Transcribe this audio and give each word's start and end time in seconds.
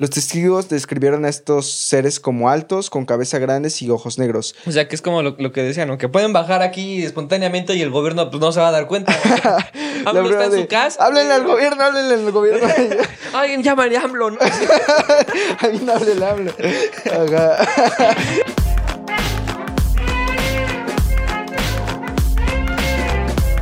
Los 0.00 0.10
testigos 0.10 0.68
describieron 0.68 1.24
a 1.24 1.28
estos 1.28 1.72
seres 1.72 2.20
como 2.20 2.48
altos, 2.48 2.88
con 2.88 3.04
cabeza 3.04 3.40
grandes 3.40 3.82
y 3.82 3.90
ojos 3.90 4.16
negros. 4.16 4.54
O 4.64 4.70
sea, 4.70 4.86
que 4.86 4.94
es 4.94 5.02
como 5.02 5.22
lo, 5.22 5.34
lo 5.36 5.50
que 5.50 5.60
decían, 5.64 5.88
¿no? 5.88 5.98
Que 5.98 6.08
pueden 6.08 6.32
bajar 6.32 6.62
aquí 6.62 7.02
espontáneamente 7.02 7.74
y 7.74 7.82
el 7.82 7.90
gobierno 7.90 8.30
pues, 8.30 8.40
no 8.40 8.52
se 8.52 8.60
va 8.60 8.68
a 8.68 8.70
dar 8.70 8.86
cuenta. 8.86 9.12
AMLO 10.06 10.22
prueba 10.22 10.44
está 10.44 10.44
en 10.44 10.50
de, 10.52 10.60
su 10.60 10.68
casa. 10.68 11.04
Háblenle 11.04 11.34
al 11.34 11.44
gobierno, 11.44 11.82
háblenle 11.82 12.14
al 12.14 12.30
gobierno. 12.30 12.68
Alguien 13.34 13.64
llámale 13.64 13.96
a 13.96 14.02
AMLO, 14.02 14.30
¿no? 14.30 14.38
Alguien 15.58 15.90
háblenle, 15.90 16.26
háblenle. 16.26 16.54
Ajá. 17.10 17.66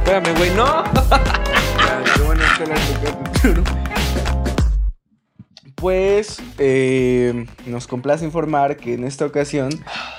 Espérame, 0.04 0.36
güey, 0.36 0.50
no. 0.50 0.84
Pues 5.76 6.38
eh, 6.58 7.46
nos 7.66 7.86
complace 7.86 8.24
informar 8.24 8.76
que 8.76 8.94
en 8.94 9.04
esta 9.04 9.26
ocasión 9.26 9.70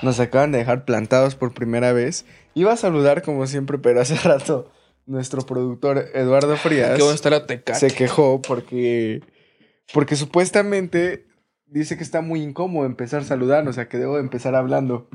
nos 0.03 0.19
acaban 0.19 0.51
de 0.51 0.59
dejar 0.59 0.85
plantados 0.85 1.35
por 1.35 1.53
primera 1.53 1.93
vez. 1.93 2.25
Iba 2.53 2.73
a 2.73 2.77
saludar 2.77 3.23
como 3.23 3.45
siempre, 3.47 3.77
pero 3.77 3.99
hace 3.99 4.15
rato 4.23 4.71
nuestro 5.07 5.41
productor 5.45 6.09
Eduardo 6.13 6.57
Frías 6.57 6.99
se 7.73 7.87
quejó 7.91 8.41
porque, 8.41 9.21
porque 9.93 10.15
supuestamente 10.15 11.25
dice 11.65 11.97
que 11.97 12.03
está 12.03 12.21
muy 12.21 12.41
incómodo 12.41 12.85
empezar 12.85 13.23
saludando, 13.23 13.71
o 13.71 13.73
sea 13.73 13.87
que 13.87 13.97
debo 13.97 14.19
empezar 14.19 14.53
hablando. 14.53 15.09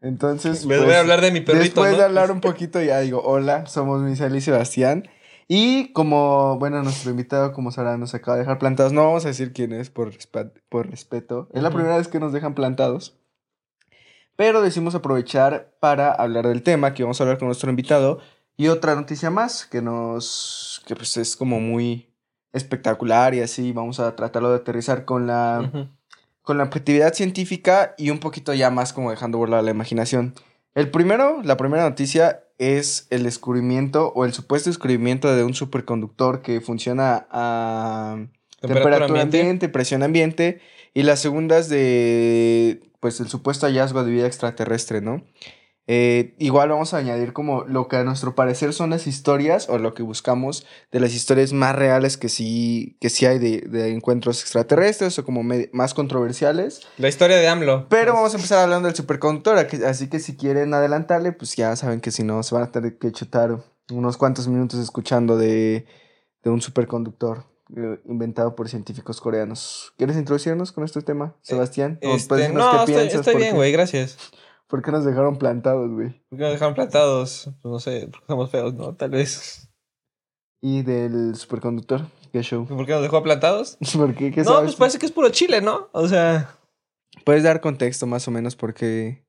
Entonces, 0.00 0.66
Me 0.66 0.76
pues, 0.76 0.86
voy 0.86 0.94
a 0.94 1.00
hablar 1.00 1.20
de 1.20 1.30
mi 1.30 1.40
perrito, 1.40 1.62
Después 1.62 1.92
¿no? 1.92 1.98
de 1.98 2.04
hablar 2.04 2.30
un 2.30 2.40
poquito, 2.40 2.82
ya 2.82 3.00
digo, 3.00 3.22
hola, 3.22 3.66
somos 3.66 4.02
Misael 4.02 4.34
y 4.34 4.40
Sebastián. 4.40 5.08
Y 5.48 5.92
como, 5.92 6.58
bueno, 6.58 6.82
nuestro 6.82 7.10
invitado, 7.10 7.52
como 7.52 7.70
sabrán, 7.70 8.00
nos 8.00 8.14
acaba 8.14 8.36
de 8.36 8.42
dejar 8.42 8.58
plantados. 8.58 8.92
No 8.92 9.04
vamos 9.04 9.24
a 9.24 9.28
decir 9.28 9.52
quién 9.52 9.72
es 9.72 9.90
por, 9.90 10.10
respeto. 10.10 11.48
Es 11.52 11.62
la 11.62 11.70
primera 11.70 11.96
vez 11.96 12.08
que 12.08 12.20
nos 12.20 12.32
dejan 12.32 12.54
plantados. 12.54 13.18
Pero 14.36 14.62
decimos 14.62 14.94
aprovechar 14.94 15.74
para 15.78 16.12
hablar 16.12 16.46
del 16.46 16.62
tema, 16.62 16.94
que 16.94 17.02
vamos 17.02 17.20
a 17.20 17.24
hablar 17.24 17.38
con 17.38 17.48
nuestro 17.48 17.70
invitado. 17.70 18.18
Y 18.56 18.68
otra 18.68 18.94
noticia 18.94 19.30
más, 19.30 19.66
que 19.66 19.82
nos, 19.82 20.82
que 20.86 20.96
pues 20.96 21.16
es 21.16 21.36
como 21.36 21.60
muy 21.60 22.08
espectacular 22.52 23.34
y 23.34 23.40
así. 23.40 23.72
Vamos 23.72 24.00
a 24.00 24.16
tratarlo 24.16 24.50
de 24.50 24.56
aterrizar 24.56 25.04
con 25.04 25.26
la 25.26 25.88
con 26.42 26.58
la 26.58 26.64
objetividad 26.64 27.14
científica 27.14 27.94
y 27.96 28.10
un 28.10 28.18
poquito 28.18 28.52
ya 28.52 28.70
más 28.70 28.92
como 28.92 29.10
dejando 29.10 29.38
volar 29.38 29.62
la 29.64 29.70
imaginación. 29.70 30.34
El 30.74 30.90
primero, 30.90 31.40
la 31.42 31.56
primera 31.56 31.88
noticia 31.88 32.41
es 32.58 33.06
el 33.10 33.22
descubrimiento 33.24 34.12
o 34.14 34.24
el 34.24 34.32
supuesto 34.32 34.70
descubrimiento 34.70 35.34
de 35.34 35.44
un 35.44 35.54
superconductor 35.54 36.42
que 36.42 36.60
funciona 36.60 37.26
a 37.30 38.26
temperatura, 38.60 39.22
ambiente. 39.22 39.68
presión 39.68 40.02
ambiente. 40.02 40.60
Y 40.94 41.04
la 41.04 41.16
segunda 41.16 41.58
es 41.58 41.68
de, 41.68 42.80
pues, 43.00 43.20
el 43.20 43.28
supuesto 43.28 43.66
hallazgo 43.66 44.04
de 44.04 44.12
vida 44.12 44.26
extraterrestre, 44.26 45.00
¿no? 45.00 45.24
Eh, 45.94 46.34
igual 46.38 46.70
vamos 46.70 46.94
a 46.94 46.96
añadir 46.96 47.34
como 47.34 47.64
lo 47.64 47.86
que 47.86 47.96
a 47.96 48.02
nuestro 48.02 48.34
parecer 48.34 48.72
son 48.72 48.88
las 48.88 49.06
historias 49.06 49.68
o 49.68 49.76
lo 49.76 49.92
que 49.92 50.02
buscamos 50.02 50.64
de 50.90 51.00
las 51.00 51.12
historias 51.12 51.52
más 51.52 51.76
reales 51.76 52.16
que 52.16 52.30
sí, 52.30 52.96
que 52.98 53.10
sí 53.10 53.26
hay 53.26 53.38
de, 53.38 53.60
de 53.60 53.90
encuentros 53.90 54.40
extraterrestres 54.40 55.18
o 55.18 55.24
como 55.26 55.42
más 55.72 55.92
controversiales. 55.92 56.80
La 56.96 57.08
historia 57.08 57.36
de 57.36 57.46
AMLO. 57.46 57.88
Pero 57.90 58.14
vamos 58.14 58.32
a 58.32 58.36
empezar 58.38 58.60
hablando 58.60 58.88
del 58.88 58.96
superconductor, 58.96 59.58
así 59.58 60.08
que 60.08 60.18
si 60.18 60.34
quieren 60.34 60.72
adelantarle, 60.72 61.32
pues 61.32 61.56
ya 61.56 61.76
saben 61.76 62.00
que 62.00 62.10
si 62.10 62.22
no 62.22 62.42
se 62.42 62.54
van 62.54 62.64
a 62.64 62.72
tener 62.72 62.96
que 62.96 63.12
chutar 63.12 63.62
unos 63.90 64.16
cuantos 64.16 64.48
minutos 64.48 64.80
escuchando 64.80 65.36
de, 65.36 65.84
de 66.42 66.48
un 66.48 66.62
superconductor 66.62 67.44
eh, 67.76 68.00
inventado 68.06 68.56
por 68.56 68.70
científicos 68.70 69.20
coreanos. 69.20 69.92
¿Quieres 69.98 70.16
introducirnos 70.16 70.72
con 70.72 70.84
este 70.84 71.02
tema, 71.02 71.36
Sebastián? 71.42 71.98
¿O 72.02 72.14
Este, 72.14 72.48
no, 72.48 72.80
estoy, 72.80 72.94
estoy 72.94 73.32
¿Por 73.34 73.42
bien, 73.42 73.56
güey, 73.56 73.72
gracias. 73.72 74.16
¿Por 74.72 74.80
qué 74.82 74.90
nos 74.90 75.04
dejaron 75.04 75.36
plantados, 75.36 75.90
güey? 75.90 76.12
¿Por 76.30 76.38
qué 76.38 76.44
nos 76.44 76.52
dejaron 76.54 76.74
plantados? 76.74 77.50
Pues 77.60 77.70
no 77.70 77.78
sé, 77.78 78.08
porque 78.10 78.26
somos 78.26 78.50
feos, 78.50 78.72
¿no? 78.72 78.94
Tal 78.94 79.10
vez. 79.10 79.68
Y 80.62 80.80
del 80.80 81.34
superconductor, 81.36 82.06
¿qué 82.32 82.40
show? 82.42 82.64
¿Por 82.66 82.86
qué 82.86 82.92
nos 82.92 83.02
dejó 83.02 83.22
plantados? 83.22 83.76
¿Por 83.94 84.14
qué? 84.14 84.30
¿Qué 84.30 84.40
No, 84.40 84.46
sabes 84.46 84.62
pues 84.70 84.76
parece 84.76 84.98
que 84.98 85.04
es 85.04 85.12
puro 85.12 85.28
chile, 85.28 85.60
¿no? 85.60 85.90
O 85.92 86.08
sea, 86.08 86.56
¿Puedes 87.26 87.42
dar 87.42 87.60
contexto 87.60 88.06
más 88.06 88.26
o 88.28 88.30
menos 88.30 88.56
por 88.56 88.72
qué, 88.72 89.26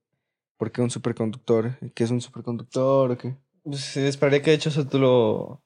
por 0.58 0.72
qué 0.72 0.82
un 0.82 0.90
superconductor? 0.90 1.78
¿Qué 1.94 2.06
es 2.06 2.12
un 2.12 2.22
superconductor 2.22 3.12
o 3.12 3.18
qué? 3.18 3.36
pues, 3.66 3.98
esperaría 3.98 4.42
que 4.42 4.52
de 4.52 4.56
hecho 4.56 4.70
eso 4.70 4.88
tú 4.88 4.98
lo. 4.98 5.62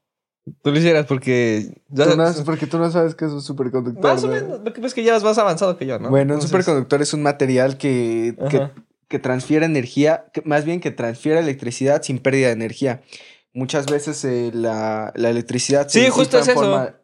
Tú 0.63 0.71
lo 0.71 0.79
hicieras 0.79 1.05
porque. 1.05 1.83
ya- 1.89 2.09
Tú 2.09 2.17
no- 2.17 2.33
porque 2.45 2.65
tú 2.65 2.79
no 2.79 2.89
sabes 2.89 3.13
qué 3.13 3.25
es 3.25 3.31
un 3.31 3.41
superconductor. 3.43 4.03
más 4.11 4.23
o 4.23 4.27
¿no? 4.27 4.33
menos. 4.33 4.57
Lo 4.59 4.73
que 4.73 4.81
pasa 4.81 4.87
es 4.87 4.93
que 4.95 5.03
ya 5.03 5.13
vas 5.13 5.23
más 5.23 5.37
avanzado 5.37 5.77
que 5.77 5.85
yo, 5.85 5.99
¿no? 5.99 6.09
Bueno, 6.09 6.33
un 6.33 6.39
Entonces, 6.39 6.49
superconductor 6.49 6.99
es 7.03 7.13
un 7.13 7.21
material 7.21 7.77
que. 7.77 8.33
Que 9.07 9.19
transfiere 9.19 9.65
energía, 9.65 10.25
que- 10.33 10.41
más 10.43 10.65
bien 10.65 10.79
que 10.79 10.91
transfiere 10.91 11.39
electricidad 11.39 12.01
sin 12.03 12.19
pérdida 12.19 12.47
de 12.47 12.53
energía. 12.53 13.01
Muchas 13.53 13.85
veces 13.87 14.23
eh, 14.25 14.51
la, 14.53 15.11
la 15.15 15.29
electricidad 15.29 15.87
Sí, 15.89 15.99
disipa 15.99 16.15
justo 16.15 16.39
es 16.39 16.47
en 16.47 16.51
eso. 16.51 16.61
forma- 16.61 16.95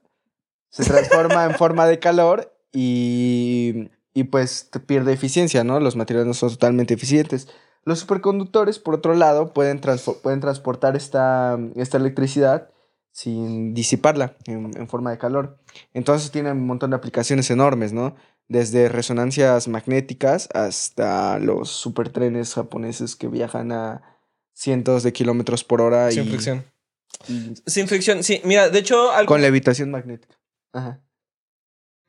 se 0.69 0.83
transforma 0.83 1.45
en 1.45 1.55
forma 1.55 1.85
de 1.87 1.99
calor 1.99 2.55
y, 2.71 3.89
y 4.13 4.23
pues 4.25 4.69
te 4.71 4.79
pierde 4.79 5.13
eficiencia, 5.13 5.63
¿no? 5.63 5.79
Los 5.79 5.95
materiales 5.95 6.27
no 6.27 6.33
son 6.33 6.49
totalmente 6.49 6.93
eficientes. 6.95 7.47
Los 7.85 7.99
superconductores, 7.99 8.79
por 8.79 8.95
otro 8.95 9.13
lado, 9.13 9.53
pueden, 9.53 9.79
pueden 10.23 10.39
transportar 10.41 10.95
esta, 10.95 11.59
esta 11.75 11.97
electricidad 11.97 12.69
sin 13.11 13.73
disiparla 13.75 14.35
en, 14.45 14.71
en 14.75 14.87
forma 14.87 15.11
de 15.11 15.17
calor. 15.19 15.59
Entonces 15.93 16.31
tienen 16.31 16.53
un 16.57 16.65
montón 16.65 16.89
de 16.89 16.95
aplicaciones 16.95 17.51
enormes, 17.51 17.93
¿no? 17.93 18.15
Desde 18.49 18.89
resonancias 18.89 19.67
magnéticas 19.67 20.49
hasta 20.53 21.39
los 21.39 21.69
supertrenes 21.71 22.53
japoneses 22.53 23.15
que 23.15 23.27
viajan 23.27 23.71
a 23.71 24.01
cientos 24.53 25.03
de 25.03 25.13
kilómetros 25.13 25.63
por 25.63 25.81
hora 25.81 26.11
Sin 26.11 26.25
y, 26.25 26.27
fricción. 26.29 26.65
y 27.27 27.53
Sin 27.65 27.87
fricción, 27.87 28.23
sí. 28.23 28.41
Mira, 28.43 28.69
de 28.69 28.79
hecho, 28.79 29.11
algo. 29.11 29.27
con 29.29 29.41
levitación 29.41 29.89
magnética. 29.91 30.37
Ajá. 30.73 31.01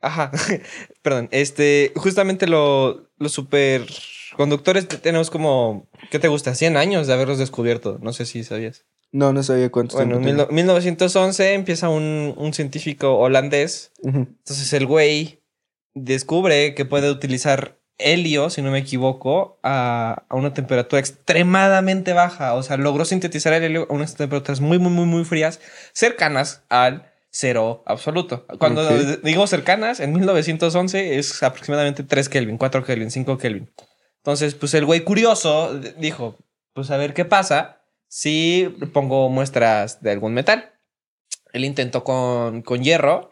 Ajá. 0.01 0.31
Perdón. 1.01 1.29
Este, 1.31 1.91
justamente 1.95 2.47
lo, 2.47 3.09
los 3.17 3.31
superconductores 3.31 4.87
te- 4.87 4.97
tenemos 4.97 5.29
como. 5.31 5.87
¿Qué 6.11 6.19
te 6.19 6.27
gusta? 6.27 6.53
100 6.53 6.77
años 6.77 7.07
de 7.07 7.13
haberlos 7.13 7.37
descubierto. 7.39 7.97
No 8.01 8.13
sé 8.13 8.25
si 8.25 8.43
sabías. 8.43 8.85
No, 9.11 9.31
no 9.33 9.41
sabía 9.43 9.71
cuánto 9.71 9.95
Bueno, 9.95 10.17
en 10.17 10.23
tiempo 10.23 10.47
mil- 10.47 10.55
1911 10.55 11.53
empieza 11.53 11.89
un, 11.89 12.33
un 12.37 12.53
científico 12.53 13.17
holandés. 13.17 13.93
Entonces 14.03 14.73
el 14.73 14.85
güey 14.85 15.41
descubre 15.95 16.75
que 16.75 16.85
puede 16.85 17.09
utilizar 17.09 17.79
helio, 17.97 18.49
si 18.49 18.61
no 18.61 18.71
me 18.71 18.79
equivoco, 18.79 19.59
a, 19.63 20.25
a 20.29 20.35
una 20.35 20.53
temperatura 20.53 20.99
extremadamente 20.99 22.13
baja. 22.13 22.53
O 22.53 22.61
sea, 22.61 22.77
logró 22.77 23.05
sintetizar 23.05 23.53
el 23.53 23.63
helio 23.63 23.87
a 23.89 23.93
unas 23.93 24.15
temperaturas 24.15 24.61
muy, 24.61 24.77
muy, 24.77 24.91
muy, 24.91 25.05
muy 25.05 25.25
frías, 25.25 25.59
cercanas 25.93 26.63
al 26.69 27.11
cero 27.35 27.83
absoluto. 27.85 28.45
Cuando 28.59 28.87
digo 29.17 29.45
cercanas, 29.47 29.99
en 29.99 30.13
1911 30.13 31.17
es 31.17 31.43
aproximadamente 31.43 32.03
3 32.03 32.29
Kelvin, 32.29 32.57
4 32.57 32.83
Kelvin, 32.85 33.11
5 33.11 33.37
Kelvin. 33.37 33.69
Entonces, 34.17 34.55
pues 34.55 34.73
el 34.73 34.85
güey 34.85 35.01
curioso 35.01 35.77
dijo, 35.97 36.37
pues 36.73 36.91
a 36.91 36.97
ver 36.97 37.13
qué 37.13 37.25
pasa 37.25 37.81
si 38.07 38.73
pongo 38.93 39.29
muestras 39.29 40.01
de 40.01 40.11
algún 40.11 40.33
metal. 40.33 40.73
Él 41.51 41.65
intentó 41.65 42.05
con, 42.05 42.61
con 42.61 42.83
hierro, 42.83 43.29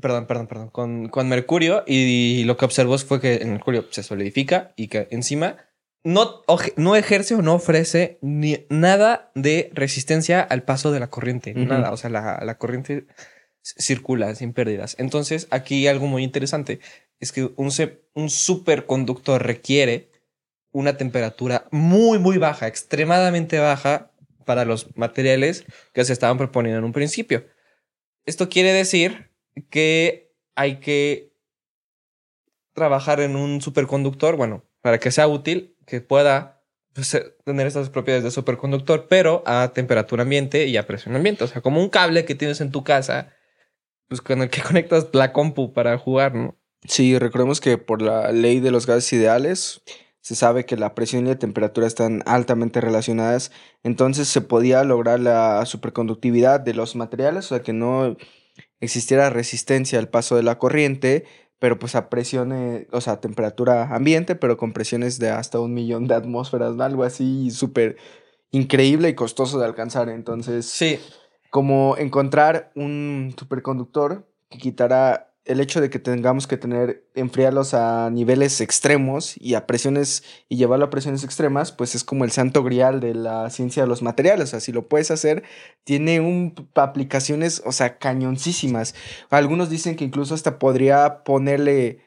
perdón, 0.00 0.26
perdón, 0.26 0.46
perdón, 0.46 0.68
con, 0.70 1.08
con 1.08 1.28
mercurio 1.28 1.84
y, 1.86 2.44
lo 2.44 2.56
que 2.56 2.64
observó 2.64 2.96
fue 2.98 3.20
que 3.20 3.36
el 3.36 3.48
mercurio 3.48 3.86
se 3.90 4.02
solidifica 4.02 4.72
y 4.76 4.88
que 4.88 5.08
encima 5.10 5.56
no, 6.04 6.42
oje- 6.46 6.74
no 6.76 6.96
ejerce 6.96 7.34
o 7.34 7.42
no 7.42 7.54
ofrece 7.54 8.18
ni 8.22 8.66
nada 8.68 9.30
de 9.34 9.70
resistencia 9.74 10.40
al 10.40 10.62
paso 10.62 10.92
de 10.92 11.00
la 11.00 11.08
corriente, 11.10 11.52
Ujú. 11.52 11.64
nada, 11.64 11.92
o 11.92 11.96
sea, 11.96 12.10
la, 12.10 12.40
la 12.44 12.58
corriente 12.58 13.06
circula 13.62 14.34
sin 14.34 14.52
pérdidas. 14.52 14.94
Entonces, 14.98 15.48
aquí 15.50 15.88
algo 15.88 16.06
muy 16.06 16.22
interesante 16.22 16.78
es 17.18 17.32
que 17.32 17.50
un, 17.56 17.70
un 18.14 18.30
superconductor 18.30 19.44
requiere 19.44 20.10
una 20.70 20.96
temperatura 20.96 21.66
muy, 21.70 22.18
muy 22.18 22.38
baja, 22.38 22.66
extremadamente 22.68 23.58
baja 23.58 24.12
para 24.44 24.64
los 24.64 24.96
materiales 24.96 25.64
que 25.92 26.04
se 26.04 26.12
estaban 26.12 26.38
proponiendo 26.38 26.78
en 26.78 26.84
un 26.84 26.92
principio. 26.92 27.46
Esto 28.26 28.48
quiere 28.48 28.72
decir 28.72 29.30
que 29.70 30.34
hay 30.54 30.80
que 30.80 31.34
trabajar 32.74 33.20
en 33.20 33.36
un 33.36 33.60
superconductor, 33.60 34.36
bueno, 34.36 34.64
para 34.82 34.98
que 34.98 35.10
sea 35.10 35.28
útil, 35.28 35.76
que 35.86 36.00
pueda 36.00 36.62
pues, 36.94 37.14
eh, 37.14 37.34
tener 37.44 37.66
estas 37.66 37.90
propiedades 37.90 38.24
de 38.24 38.30
superconductor, 38.30 39.06
pero 39.08 39.42
a 39.46 39.72
temperatura 39.74 40.22
ambiente 40.22 40.66
y 40.66 40.76
a 40.76 40.86
presión 40.86 41.16
ambiente. 41.16 41.44
O 41.44 41.46
sea, 41.46 41.62
como 41.62 41.80
un 41.80 41.88
cable 41.88 42.24
que 42.24 42.34
tienes 42.34 42.60
en 42.60 42.70
tu 42.70 42.84
casa, 42.84 43.32
pues 44.08 44.20
con 44.20 44.42
el 44.42 44.50
que 44.50 44.62
conectas 44.66 45.08
la 45.12 45.32
compu 45.32 45.72
para 45.72 45.98
jugar, 45.98 46.34
¿no? 46.34 46.56
Sí, 46.84 47.18
recordemos 47.18 47.60
que 47.60 47.78
por 47.78 48.02
la 48.02 48.30
ley 48.32 48.60
de 48.60 48.70
los 48.70 48.86
gases 48.86 49.12
ideales 49.12 49.82
se 50.20 50.34
sabe 50.34 50.66
que 50.66 50.76
la 50.76 50.94
presión 50.94 51.24
y 51.24 51.30
la 51.30 51.38
temperatura 51.38 51.86
están 51.86 52.22
altamente 52.26 52.80
relacionadas, 52.80 53.52
entonces 53.82 54.28
se 54.28 54.40
podía 54.40 54.82
lograr 54.84 55.20
la 55.20 55.64
superconductividad 55.66 56.60
de 56.60 56.74
los 56.74 56.96
materiales, 56.96 57.46
o 57.46 57.48
sea 57.48 57.62
que 57.62 57.72
no 57.72 58.16
existiera 58.80 59.30
resistencia 59.30 59.98
al 59.98 60.08
paso 60.08 60.36
de 60.36 60.42
la 60.42 60.58
corriente, 60.58 61.24
pero 61.58 61.78
pues 61.78 61.94
a 61.94 62.08
presiones, 62.10 62.86
o 62.92 63.00
sea, 63.00 63.14
a 63.14 63.20
temperatura 63.20 63.94
ambiente, 63.94 64.34
pero 64.36 64.56
con 64.56 64.72
presiones 64.72 65.18
de 65.18 65.30
hasta 65.30 65.58
un 65.58 65.72
millón 65.74 66.06
de 66.06 66.14
atmósferas, 66.14 66.78
algo 66.78 67.04
así 67.04 67.50
súper 67.50 67.96
increíble 68.50 69.08
y 69.08 69.14
costoso 69.14 69.58
de 69.58 69.66
alcanzar. 69.66 70.08
Entonces, 70.08 70.66
Sí. 70.66 70.98
como 71.50 71.96
encontrar 71.96 72.70
un 72.74 73.34
superconductor 73.38 74.28
que 74.50 74.58
quitara 74.58 75.34
el 75.46 75.60
hecho 75.60 75.80
de 75.80 75.90
que 75.90 75.98
tengamos 75.98 76.46
que 76.46 76.56
tener, 76.56 77.04
enfriarlos 77.14 77.72
a 77.72 78.10
niveles 78.10 78.60
extremos 78.60 79.36
y 79.40 79.54
a 79.54 79.66
presiones 79.66 80.24
y 80.48 80.56
llevarlo 80.56 80.86
a 80.86 80.90
presiones 80.90 81.22
extremas, 81.24 81.72
pues 81.72 81.94
es 81.94 82.04
como 82.04 82.24
el 82.24 82.32
santo 82.32 82.64
grial 82.64 83.00
de 83.00 83.14
la 83.14 83.48
ciencia 83.50 83.84
de 83.84 83.88
los 83.88 84.02
materiales. 84.02 84.48
O 84.48 84.50
sea, 84.50 84.60
si 84.60 84.72
lo 84.72 84.88
puedes 84.88 85.10
hacer, 85.10 85.44
tiene 85.84 86.20
un, 86.20 86.54
aplicaciones, 86.74 87.62
o 87.64 87.72
sea, 87.72 87.98
cañoncísimas. 87.98 88.94
Algunos 89.30 89.70
dicen 89.70 89.94
que 89.94 90.04
incluso 90.04 90.34
hasta 90.34 90.58
podría 90.58 91.22
ponerle, 91.22 92.00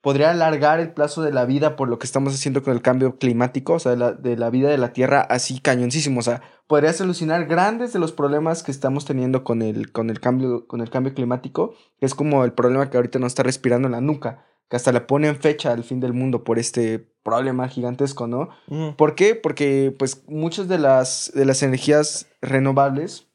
podría 0.00 0.30
alargar 0.30 0.80
el 0.80 0.92
plazo 0.92 1.22
de 1.22 1.32
la 1.32 1.44
vida 1.44 1.76
por 1.76 1.88
lo 1.88 1.98
que 1.98 2.06
estamos 2.06 2.34
haciendo 2.34 2.62
con 2.62 2.72
el 2.72 2.82
cambio 2.82 3.18
climático, 3.18 3.74
o 3.74 3.78
sea, 3.78 3.92
de 3.92 3.98
la, 3.98 4.12
de 4.12 4.36
la 4.36 4.50
vida 4.50 4.70
de 4.70 4.78
la 4.78 4.92
Tierra 4.92 5.20
así 5.20 5.60
cañoncísimo. 5.60 6.20
O 6.20 6.22
sea, 6.22 6.42
podría 6.66 6.92
solucionar 6.92 7.46
grandes 7.46 7.92
de 7.92 7.98
los 7.98 8.12
problemas 8.12 8.62
que 8.62 8.70
estamos 8.70 9.04
teniendo 9.04 9.44
con 9.44 9.60
el, 9.60 9.92
con 9.92 10.08
el, 10.08 10.20
cambio, 10.20 10.66
con 10.66 10.80
el 10.80 10.90
cambio 10.90 11.14
climático, 11.14 11.74
que 11.98 12.06
es 12.06 12.14
como 12.14 12.44
el 12.44 12.52
problema 12.52 12.88
que 12.88 12.96
ahorita 12.96 13.18
nos 13.18 13.28
está 13.28 13.42
respirando 13.42 13.88
en 13.88 13.92
la 13.92 14.00
nuca, 14.00 14.46
que 14.68 14.76
hasta 14.76 14.92
le 14.92 15.00
ponen 15.02 15.36
fecha 15.36 15.72
al 15.72 15.84
fin 15.84 16.00
del 16.00 16.12
mundo 16.12 16.44
por 16.44 16.58
este 16.58 17.00
problema 17.22 17.68
gigantesco, 17.68 18.26
¿no? 18.26 18.50
Mm. 18.68 18.90
¿Por 18.90 19.14
qué? 19.14 19.34
Porque 19.34 19.94
pues 19.98 20.22
muchas 20.28 20.68
de 20.68 20.78
las, 20.78 21.32
de 21.34 21.44
las 21.44 21.62
energías 21.62 22.28
renovables 22.40 23.26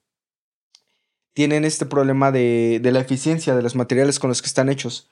tienen 1.34 1.66
este 1.66 1.86
problema 1.86 2.32
de, 2.32 2.80
de 2.82 2.92
la 2.92 3.02
eficiencia 3.02 3.56
de 3.56 3.62
los 3.62 3.76
materiales 3.76 4.18
con 4.18 4.30
los 4.30 4.42
que 4.42 4.48
están 4.48 4.70
hechos. 4.70 5.10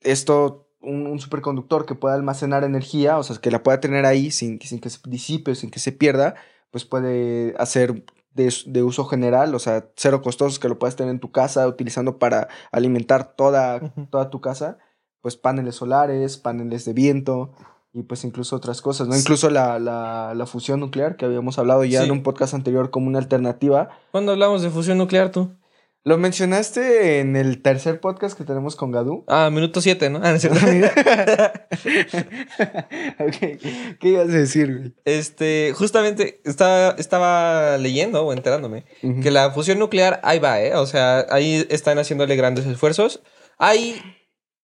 Esto, 0.00 0.69
un, 0.80 1.06
un 1.06 1.18
superconductor 1.20 1.86
que 1.86 1.94
pueda 1.94 2.14
almacenar 2.14 2.64
energía, 2.64 3.18
o 3.18 3.22
sea, 3.22 3.36
que 3.36 3.50
la 3.50 3.62
pueda 3.62 3.80
tener 3.80 4.06
ahí 4.06 4.30
sin, 4.30 4.58
que- 4.58 4.66
sin 4.66 4.80
que 4.80 4.90
se 4.90 4.98
disipe 5.06 5.54
sin 5.54 5.70
que 5.70 5.78
se 5.80 5.92
pierda, 5.92 6.34
pues 6.70 6.84
puede 6.84 7.54
hacer 7.58 8.04
de, 8.34 8.54
de 8.66 8.82
uso 8.82 9.04
general, 9.06 9.54
o 9.54 9.58
sea, 9.58 9.86
cero 9.96 10.22
costosos 10.22 10.58
que 10.58 10.68
lo 10.68 10.78
puedas 10.78 10.96
tener 10.96 11.10
en 11.12 11.20
tu 11.20 11.32
casa 11.32 11.66
utilizando 11.66 12.18
para 12.18 12.48
alimentar 12.72 13.34
toda, 13.34 13.92
toda 14.10 14.30
tu 14.30 14.40
casa, 14.40 14.78
pues 15.20 15.36
paneles 15.36 15.74
solares, 15.76 16.36
paneles 16.38 16.84
de 16.84 16.92
viento 16.92 17.52
y 17.92 18.04
pues 18.04 18.22
incluso 18.24 18.54
otras 18.56 18.80
cosas, 18.82 19.08
¿no? 19.08 19.14
Sí. 19.14 19.20
Incluso 19.20 19.50
la, 19.50 19.78
la, 19.80 20.32
la 20.34 20.46
fusión 20.46 20.78
nuclear 20.80 21.16
que 21.16 21.24
habíamos 21.24 21.58
hablado 21.58 21.84
ya 21.84 22.00
Sí. 22.00 22.06
en 22.06 22.12
un 22.12 22.22
podcast 22.22 22.54
anterior 22.54 22.90
como 22.90 23.08
una 23.08 23.18
alternativa. 23.18 23.88
¿Cuándo 24.12 24.30
hablamos 24.32 24.62
de 24.62 24.70
fusión 24.70 24.96
nuclear 24.98 25.30
tú? 25.32 25.50
Lo 26.02 26.16
mencionaste 26.16 27.20
en 27.20 27.36
el 27.36 27.60
tercer 27.60 28.00
podcast 28.00 28.36
que 28.36 28.44
tenemos 28.44 28.74
con 28.74 28.90
Gadu. 28.90 29.24
Ah, 29.28 29.50
minuto 29.52 29.82
7, 29.82 30.08
¿no? 30.08 30.20
Ah, 30.22 30.30
no 30.30 30.36
es 30.36 30.40
cierto. 30.40 30.58
Ok, 33.18 33.36
¿Qué 34.00 34.08
ibas 34.08 34.28
a 34.28 34.32
decir, 34.32 34.78
güey? 34.78 34.94
este, 35.04 35.72
justamente 35.76 36.40
estaba, 36.44 36.94
estaba 36.98 37.76
leyendo 37.78 38.24
o 38.24 38.32
enterándome 38.32 38.86
Ujú. 39.02 39.20
que 39.20 39.30
la 39.30 39.50
fusión 39.50 39.78
nuclear 39.78 40.20
ahí 40.22 40.38
va, 40.38 40.60
¿eh? 40.62 40.74
O 40.74 40.86
sea, 40.86 41.26
ahí 41.30 41.66
están 41.70 41.98
haciéndole 41.98 42.36
grandes 42.36 42.66
esfuerzos. 42.66 43.22
Hay 43.58 44.00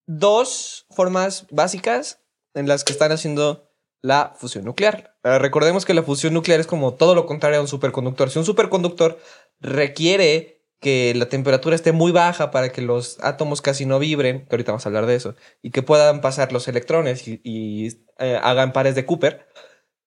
dos 0.06 0.86
formas 0.90 1.46
básicas 1.50 2.20
en 2.54 2.66
las 2.66 2.82
que 2.82 2.92
están 2.92 3.12
haciendo 3.12 3.70
la 4.00 4.34
fusión 4.38 4.64
nuclear. 4.64 5.16
Eh, 5.22 5.38
recordemos 5.38 5.84
que 5.84 5.94
la 5.94 6.02
fusión 6.02 6.32
nuclear 6.32 6.60
es 6.60 6.66
como 6.66 6.94
todo 6.94 7.14
lo 7.14 7.26
contrario 7.26 7.58
a 7.58 7.62
un 7.62 7.68
superconductor. 7.68 8.30
Si 8.30 8.38
un 8.38 8.44
superconductor 8.46 9.18
requiere 9.60 10.55
que 10.80 11.14
la 11.16 11.28
temperatura 11.28 11.74
esté 11.74 11.92
muy 11.92 12.12
baja 12.12 12.50
para 12.50 12.70
que 12.70 12.82
los 12.82 13.18
átomos 13.22 13.62
casi 13.62 13.86
no 13.86 13.98
vibren, 13.98 14.40
que 14.46 14.54
ahorita 14.54 14.72
vamos 14.72 14.86
a 14.86 14.88
hablar 14.90 15.06
de 15.06 15.14
eso, 15.16 15.34
y 15.62 15.70
que 15.70 15.82
puedan 15.82 16.20
pasar 16.20 16.52
los 16.52 16.68
electrones 16.68 17.26
y, 17.26 17.88
eh, 18.18 18.38
hagan 18.42 18.72
pares 18.72 18.94
de 18.94 19.06
Cooper, 19.06 19.46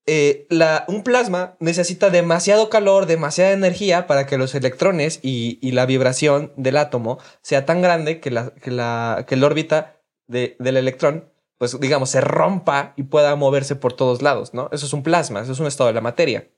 eh, 0.06 0.48
un 0.88 1.04
plasma 1.04 1.56
necesita 1.60 2.10
demasiado 2.10 2.69
calor, 2.69 3.06
demasiada 3.06 3.51
energía 3.51 4.07
para 4.07 4.25
que 4.25 4.38
los 4.39 4.56
electrones 4.56 5.19
y, 5.21 5.60
la 5.71 5.86
vibración 5.86 6.51
del 6.57 6.77
átomo 6.77 7.19
sea 7.42 7.66
tan 7.66 7.81
grande 7.81 8.19
que 8.19 8.31
la, 8.31 8.51
que 8.56 8.71
la, 8.71 9.25
que 9.27 9.36
órbita 9.44 10.01
de- 10.27 10.56
del 10.60 10.77
electrón, 10.77 11.31
pues 11.60 11.80
digamos, 11.80 12.10
se 12.10 12.21
rompa 12.21 12.94
y 12.98 13.04
pueda 13.04 13.36
moverse 13.36 13.75
por 13.75 13.94
todos 13.94 14.21
lados, 14.21 14.54
¿no? 14.54 14.69
Eso 14.71 14.86
es 14.88 14.94
un 14.94 15.04
plasma, 15.04 15.42
eso 15.42 15.51
es 15.51 15.60
un 15.60 15.68
estado 15.68 15.89
de 15.89 15.94
la 15.94 16.01
materia. 16.01 16.50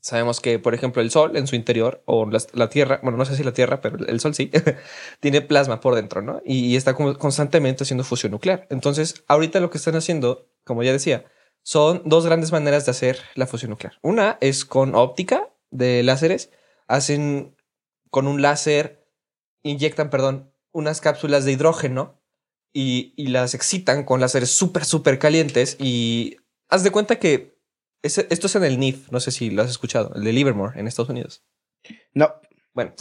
Sabemos 0.00 0.40
que, 0.40 0.58
por 0.58 0.74
ejemplo, 0.74 1.02
el 1.02 1.10
Sol 1.10 1.36
en 1.36 1.46
su 1.46 1.56
interior, 1.56 2.02
o 2.06 2.26
la, 2.30 2.70
Tierra, 2.70 3.00
bueno, 3.02 3.18
no 3.18 3.24
sé 3.26 3.36
si 3.36 3.44
la 3.44 3.52
Tierra, 3.52 3.80
pero 3.80 3.98
el 4.06 4.20
Sol 4.20 4.34
sí, 4.34 4.50
tiene 5.20 5.42
plasma 5.42 5.80
por 5.80 5.94
dentro, 5.94 6.22
¿no? 6.22 6.40
Y, 6.44 6.76
está 6.76 6.94
constantemente 6.94 7.84
haciendo 7.84 8.04
fusión 8.04 8.32
nuclear. 8.32 8.66
Entonces, 8.70 9.24
ahorita 9.28 9.60
lo 9.60 9.70
que 9.70 9.78
están 9.78 9.96
haciendo, 9.96 10.48
como 10.64 10.82
ya 10.82 10.92
decía, 10.92 11.26
son 11.62 12.02
dos 12.06 12.24
grandes 12.24 12.52
maneras 12.52 12.86
de 12.86 12.92
hacer 12.92 13.18
la 13.34 13.46
fusión 13.46 13.70
nuclear. 13.70 13.98
Una 14.02 14.38
es 14.40 14.64
con 14.64 14.94
óptica 14.94 15.50
de 15.70 16.02
láseres. 16.02 16.50
Hacen 16.88 17.54
con 18.10 18.26
un 18.26 18.40
láser, 18.40 19.06
inyectan, 19.62 20.08
perdón, 20.08 20.52
unas 20.72 21.00
cápsulas 21.00 21.44
de 21.44 21.52
hidrógeno 21.52 22.20
y, 22.72 23.12
y 23.16 23.28
las 23.28 23.54
excitan 23.54 24.04
con 24.04 24.20
láseres 24.20 24.50
súper, 24.50 24.84
súper 24.84 25.18
calientes. 25.18 25.76
Y 25.78 26.38
haz 26.68 26.84
de 26.84 26.90
cuenta 26.90 27.18
que 27.18 27.59
esto 28.02 28.46
es 28.46 28.54
en 28.56 28.64
el 28.64 28.78
NIF, 28.78 29.10
no 29.10 29.20
sé 29.20 29.30
si 29.30 29.50
lo 29.50 29.62
has 29.62 29.70
escuchado, 29.70 30.12
el 30.14 30.24
de 30.24 30.32
Livermore 30.32 30.78
en 30.78 30.86
Estados 30.86 31.10
Unidos. 31.10 31.44
No. 32.14 32.34
Bueno, 32.72 32.92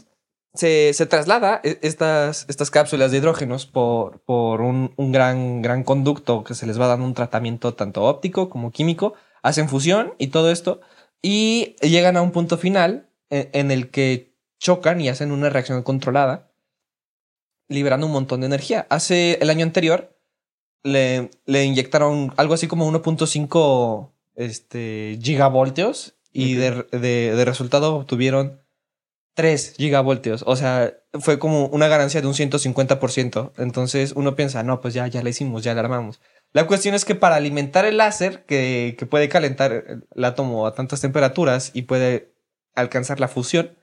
se, 0.53 0.93
se 0.93 1.05
traslada 1.05 1.61
e- 1.63 1.79
estas, 1.83 2.45
estas 2.49 2.71
cápsulas 2.71 3.11
de 3.11 3.17
hidrógenos 3.17 3.65
por, 3.65 4.21
por 4.21 4.61
un, 4.61 4.93
un 4.97 5.11
gran, 5.11 5.61
gran 5.61 5.83
conducto 5.83 6.43
que 6.43 6.55
se 6.55 6.65
les 6.65 6.79
va 6.79 6.87
dando 6.87 7.05
un 7.05 7.13
tratamiento 7.13 7.73
tanto 7.75 8.03
óptico 8.03 8.49
como 8.49 8.71
químico, 8.71 9.13
hacen 9.43 9.69
fusión 9.69 10.13
y 10.17 10.27
todo 10.27 10.51
esto, 10.51 10.81
y 11.21 11.75
llegan 11.81 12.17
a 12.17 12.21
un 12.21 12.31
punto 12.31 12.57
final 12.57 13.09
en, 13.29 13.49
en 13.53 13.71
el 13.71 13.89
que 13.91 14.35
chocan 14.59 14.99
y 15.01 15.09
hacen 15.09 15.31
una 15.31 15.49
reacción 15.49 15.81
controlada, 15.83 16.51
liberando 17.67 18.07
un 18.07 18.13
montón 18.13 18.41
de 18.41 18.47
energía. 18.47 18.87
Hace 18.89 19.37
el 19.41 19.49
año 19.49 19.63
anterior 19.63 20.17
le, 20.83 21.29
le 21.45 21.63
inyectaron 21.63 22.33
algo 22.37 22.53
así 22.53 22.67
como 22.67 22.89
1.5 22.91 24.11
este, 24.39 25.19
gigavoltios 25.21 26.15
y 26.33 26.55
de, 26.55 26.85
de- 26.91 27.33
de 27.35 27.45
resultado 27.45 27.95
obtuvieron 27.95 28.61
3 29.35 29.75
gigavoltios. 29.77 30.43
O 30.47 30.55
sea, 30.55 30.93
fue 31.19 31.39
como 31.39 31.67
una 31.67 31.87
ganancia 31.87 32.21
de 32.21 32.27
un 32.27 32.33
150%. 32.33 33.53
Entonces 33.57 34.13
uno 34.15 34.35
piensa, 34.35 34.63
no, 34.63 34.81
pues 34.81 34.93
ya, 34.93 35.07
ya 35.07 35.23
la 35.23 35.29
hicimos, 35.29 35.63
ya 35.63 35.73
la 35.73 35.81
armamos. 35.81 36.21
La 36.53 36.67
cuestión 36.67 36.95
es 36.95 37.05
que 37.05 37.15
para 37.15 37.35
alimentar 37.35 37.85
el 37.85 37.97
láser, 37.97 38.45
que, 38.45 38.95
que 38.97 39.05
puede 39.05 39.29
calentar 39.29 39.71
el, 40.15 40.25
átomo 40.25 40.67
a 40.67 40.73
tantas 40.73 41.01
temperaturas 41.01 41.71
y 41.73 41.83
puede 41.83 42.33
alcanzar 42.75 43.19
la 43.19 43.27
fusión, 43.27 43.77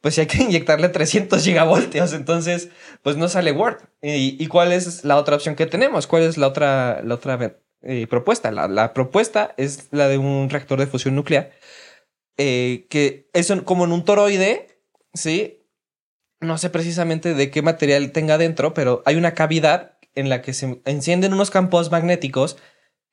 pues 0.00 0.18
hay 0.18 0.26
que 0.26 0.38
inyectarle 0.42 0.88
300 0.88 1.42
gigavoltios. 1.44 2.12
Entonces, 2.12 2.68
pues 3.02 3.16
no 3.16 3.28
sale 3.28 3.52
Word. 3.52 3.78
¿Y, 4.02 4.42
y 4.42 4.46
cuál 4.46 4.72
es 4.72 5.04
la 5.04 5.16
otra 5.16 5.36
opción 5.36 5.56
que 5.56 5.66
tenemos? 5.66 6.06
¿Cuál 6.06 6.22
es 6.24 6.38
la 6.38 6.48
otra, 6.48 7.02
la 7.02 7.14
otra 7.16 7.36
eh, 7.82 8.06
propuesta? 8.06 8.50
La, 8.50 8.68
la 8.68 8.94
propuesta 8.94 9.54
es 9.56 9.88
la 9.90 10.08
de 10.08 10.18
un 10.18 10.50
reactor 10.50 10.78
de 10.78 10.86
fusión 10.86 11.14
nuclear, 11.14 11.50
eh, 12.36 12.86
que 12.90 13.28
es 13.32 13.52
como 13.64 13.84
en 13.84 13.92
un 13.92 14.04
toroide, 14.04 14.80
¿sí? 15.14 15.66
No 16.40 16.58
sé 16.58 16.70
precisamente 16.70 17.34
de 17.34 17.50
qué 17.50 17.62
material 17.62 18.12
tenga 18.12 18.38
dentro, 18.38 18.74
pero 18.74 19.02
hay 19.06 19.16
una 19.16 19.34
cavidad 19.34 19.98
en 20.14 20.28
la 20.28 20.42
que 20.42 20.52
se 20.52 20.80
encienden 20.84 21.32
unos 21.32 21.50
campos 21.50 21.90
magnéticos 21.90 22.56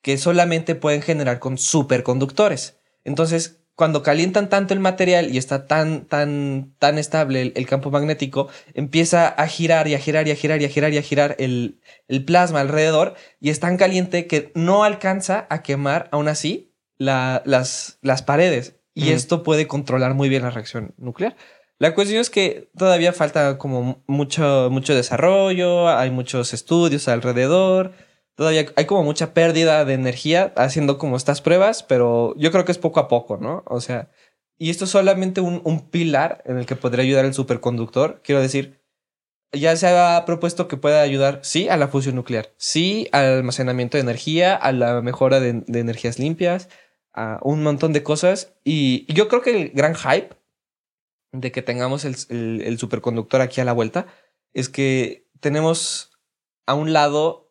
que 0.01 0.17
solamente 0.17 0.75
pueden 0.75 1.01
generar 1.01 1.39
con 1.39 1.57
superconductores. 1.57 2.79
Entonces, 3.03 3.58
cuando 3.79 4.03
calientan 4.03 4.49
tanto 4.49 4.73
el 4.73 4.81
material 4.81 5.33
y 5.33 5.37
está 5.37 5.65
tan, 5.65 6.01
tan, 6.03 6.73
tan 6.79 6.97
estable 6.97 7.41
el, 7.41 7.53
el 7.55 7.65
campo 7.65 7.91
magnético, 7.91 8.49
empieza 8.73 9.29
a 9.29 9.47
girar 9.47 9.87
y 9.87 9.95
a 9.95 9.99
girar 9.99 10.27
y 10.27 10.31
a 10.31 10.35
girar 10.35 10.61
y 10.61 10.65
a 10.65 10.69
girar 10.69 10.91
y 10.93 10.97
a 10.97 11.01
girar 11.01 11.35
el, 11.39 11.79
el 12.09 12.25
plasma 12.25 12.59
alrededor 12.59 13.15
y 13.39 13.51
es 13.51 13.61
tan 13.61 13.77
caliente 13.77 14.27
que 14.27 14.51
no 14.53 14.83
alcanza 14.83 15.47
a 15.49 15.63
quemar 15.63 16.09
aún 16.11 16.27
así 16.27 16.73
la- 16.97 17.41
las, 17.45 17.99
las 18.01 18.21
paredes. 18.21 18.75
Y 18.93 19.11
Mm. 19.11 19.13
esto 19.13 19.43
puede 19.43 19.65
controlar 19.65 20.13
muy 20.13 20.27
bien 20.27 20.43
la 20.43 20.49
reacción 20.49 20.93
nuclear. 20.97 21.37
La 21.77 21.95
cuestión 21.95 22.19
es 22.19 22.29
que 22.29 22.69
todavía 22.77 23.13
falta 23.13 23.57
como 23.57 24.03
mucho, 24.07 24.67
mucho 24.69 24.93
desarrollo, 24.93 25.87
hay 25.87 26.11
muchos 26.11 26.53
estudios 26.53 27.07
alrededor, 27.07 27.93
todavía 28.39 28.67
hay 28.77 28.85
como 28.85 29.03
mucha 29.03 29.33
pérdida 29.33 29.83
de 29.83 29.95
energía 29.95 30.53
haciendo 30.55 30.97
como 30.97 31.17
estas 31.17 31.41
pruebas, 31.41 31.83
pero 31.83 32.33
yo 32.37 32.53
creo 32.53 32.63
que 32.63 32.71
es 32.71 32.77
poco 32.77 33.01
a 33.01 33.09
poco, 33.09 33.35
¿no? 33.35 33.63
O 33.65 33.81
sea, 33.81 34.11
y 34.57 34.69
esto 34.69 34.85
es 34.85 34.91
solamente 34.91 35.41
un, 35.41 35.61
un 35.65 35.89
pilar 35.89 36.41
en 36.45 36.57
el 36.57 36.65
que 36.65 36.77
podría 36.77 37.03
ayudar 37.03 37.25
el 37.25 37.33
superconductor. 37.33 38.21
Quiero 38.23 38.41
decir, 38.41 38.81
ya 39.51 39.75
se 39.75 39.89
ha 39.89 40.23
propuesto 40.25 40.69
que 40.69 40.77
pueda 40.77 41.01
ayudar, 41.01 41.41
sí, 41.43 41.67
a 41.67 41.75
la 41.75 41.89
fusión 41.89 42.15
nuclear, 42.15 42.53
sí, 42.55 43.09
al 43.11 43.25
almacenamiento 43.25 43.97
de 43.97 44.03
energía, 44.03 44.55
a 44.55 44.71
la 44.71 45.01
mejora 45.01 45.41
de, 45.41 45.65
energías 45.77 46.17
limpias, 46.17 46.69
a 47.11 47.41
un 47.43 47.61
montón 47.61 47.91
de 47.91 48.03
cosas. 48.03 48.53
Y, 48.63 49.05
yo 49.13 49.27
creo 49.27 49.41
que 49.41 49.63
el 49.63 49.69
gran 49.71 49.95
hype 49.95 50.29
de 51.33 51.51
que 51.51 51.61
tengamos 51.61 52.05
el- 52.05 52.61
el 52.61 52.77
superconductor 52.79 53.41
aquí 53.41 53.59
a 53.59 53.65
la 53.65 53.73
vuelta 53.73 54.07
es 54.53 54.69
que 54.69 55.27
tenemos 55.41 56.17
a 56.65 56.73
un 56.73 56.93
lado 56.93 57.48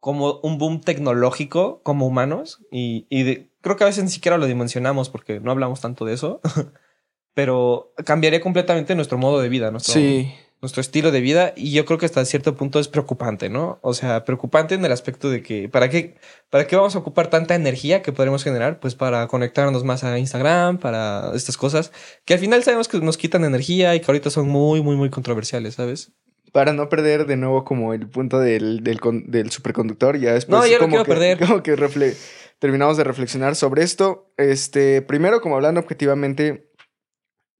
como 0.00 0.40
un 0.42 0.58
boom 0.58 0.80
tecnológico 0.80 1.82
como 1.82 2.06
humanos 2.06 2.60
y, 2.70 3.06
y 3.10 3.22
de- 3.24 3.50
creo 3.60 3.76
que 3.76 3.84
a 3.84 3.88
veces 3.88 4.04
ni 4.04 4.10
siquiera 4.10 4.38
lo 4.38 4.46
dimensionamos 4.46 5.10
porque 5.10 5.40
no 5.40 5.50
hablamos 5.50 5.80
tanto 5.80 6.04
de 6.04 6.14
eso, 6.14 6.40
pero 7.34 7.92
cambiaría 8.04 8.40
completamente 8.40 8.94
nuestro 8.94 9.18
modo 9.18 9.40
de 9.40 9.48
vida, 9.48 9.70
nuestro, 9.70 9.94
Sí. 9.94 10.32
nuestro 10.60 10.80
estilo 10.80 11.10
de 11.12 11.20
vida 11.20 11.52
y 11.56 11.72
yo 11.72 11.84
creo 11.84 11.98
que 11.98 12.06
hasta 12.06 12.24
cierto 12.24 12.56
punto 12.56 12.80
es 12.80 12.88
preocupante, 12.88 13.48
¿no? 13.48 13.78
O 13.82 13.94
sea, 13.94 14.24
preocupante 14.24 14.74
en 14.74 14.84
el 14.84 14.90
aspecto 14.92 15.30
de 15.30 15.42
que 15.42 15.68
¿para 15.68 15.88
qué, 15.88 16.16
para 16.50 16.66
qué 16.66 16.74
vamos 16.76 16.96
a 16.96 16.98
ocupar 16.98 17.28
tanta 17.30 17.54
energía 17.54 18.02
que 18.02 18.12
podremos 18.12 18.42
generar? 18.42 18.80
Pues 18.80 18.94
para 18.96 19.26
conectarnos 19.28 19.84
más 19.84 20.02
a 20.04 20.18
Instagram, 20.18 20.78
para 20.78 21.30
estas 21.34 21.56
cosas 21.56 21.92
que 22.24 22.34
al 22.34 22.40
final 22.40 22.62
sabemos 22.64 22.88
que 22.88 22.98
nos 23.00 23.16
quitan 23.16 23.44
energía 23.44 23.94
y 23.94 24.00
que 24.00 24.06
ahorita 24.08 24.30
son 24.30 24.48
muy, 24.48 24.82
muy, 24.82 24.96
muy 24.96 25.10
controversiales, 25.10 25.74
¿sabes? 25.74 26.12
Para 26.52 26.72
no 26.72 26.88
perder 26.88 27.26
de 27.26 27.36
nuevo 27.36 27.64
como 27.64 27.92
el 27.94 28.08
punto 28.08 28.38
del, 28.38 28.82
del, 28.82 29.00
con- 29.00 29.30
del 29.30 29.50
superconductor, 29.50 30.18
ya 30.18 30.32
después 30.34 30.60
No, 30.60 30.66
ya 30.66 30.74
no 30.74 30.80
como 30.80 30.90
quiero 30.90 31.04
que, 31.04 31.10
perder. 31.12 31.38
Como 31.46 31.62
que 31.62 31.76
refle- 31.76 32.16
terminamos 32.58 32.96
de 32.96 33.04
reflexionar 33.04 33.54
sobre 33.56 33.82
esto. 33.82 34.32
Este, 34.36 35.02
primero, 35.02 35.40
como 35.40 35.56
hablando 35.56 35.80
objetivamente, 35.80 36.70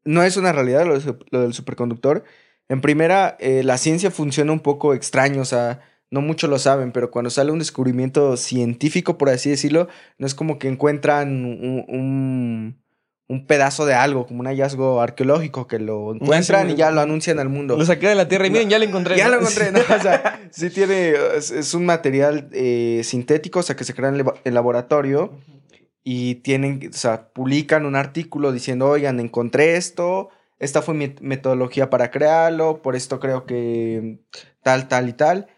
no 0.04 0.22
es 0.22 0.36
una 0.36 0.52
realidad 0.52 0.86
lo, 0.86 0.98
de 0.98 1.14
lo 1.30 1.42
del 1.42 1.52
superconductor. 1.54 2.24
En 2.68 2.80
primera, 2.80 3.36
eh, 3.40 3.62
la 3.62 3.78
ciencia 3.78 4.10
funciona 4.10 4.52
un 4.52 4.60
poco 4.60 4.94
extraño, 4.94 5.42
o 5.42 5.46
sea, 5.46 5.80
no 6.10 6.20
muchos 6.20 6.48
lo 6.50 6.58
saben, 6.58 6.92
pero 6.92 7.10
cuando 7.10 7.30
sale 7.30 7.52
un 7.52 7.58
descubrimiento 7.58 8.36
científico, 8.36 9.18
por 9.18 9.28
así 9.30 9.50
decirlo, 9.50 9.88
no 10.18 10.26
es 10.26 10.34
como 10.34 10.58
que 10.58 10.68
encuentran 10.68 11.44
un, 11.44 11.84
un- 11.88 12.82
un 13.28 13.46
pedazo 13.46 13.84
de 13.84 13.94
algo, 13.94 14.26
como 14.26 14.40
un 14.40 14.46
hallazgo 14.46 15.02
arqueológico 15.02 15.66
que 15.66 15.78
lo 15.78 16.14
encuentran 16.14 16.70
y 16.70 16.76
ya 16.76 16.90
lo 16.90 17.02
anuncian 17.02 17.38
al 17.38 17.50
mundo. 17.50 17.76
Lo 17.76 17.84
saqué 17.84 18.08
de 18.08 18.14
la 18.14 18.26
tierra 18.26 18.46
y 18.46 18.50
miren, 18.50 18.70
ya 18.70 18.78
lo 18.78 18.86
encontré. 18.86 19.16
Ya 19.16 19.26
¿no? 19.26 19.32
lo 19.32 19.40
encontré, 19.40 19.70
¿no? 19.70 19.80
O 19.96 20.00
sea, 20.00 20.48
sí 20.50 20.70
tiene, 20.70 21.12
es, 21.36 21.50
es 21.50 21.74
un 21.74 21.84
material 21.84 22.48
eh, 22.52 23.02
sintético, 23.04 23.58
o 23.58 23.62
sea, 23.62 23.76
que 23.76 23.84
se 23.84 23.92
crea 23.92 24.08
en, 24.08 24.24
en 24.44 24.54
laboratorio 24.54 25.38
y 26.02 26.36
tienen, 26.36 26.88
o 26.90 26.96
sea, 26.96 27.28
publican 27.28 27.84
un 27.84 27.96
artículo 27.96 28.50
diciendo, 28.50 28.88
oigan, 28.88 29.20
encontré 29.20 29.76
esto, 29.76 30.30
esta 30.58 30.80
fue 30.80 30.94
mi 30.94 31.14
metodología 31.20 31.90
para 31.90 32.10
crearlo, 32.10 32.80
por 32.80 32.96
esto 32.96 33.20
creo 33.20 33.44
que 33.44 34.20
tal, 34.62 34.88
tal 34.88 35.10
y 35.10 35.12
tal. 35.12 35.48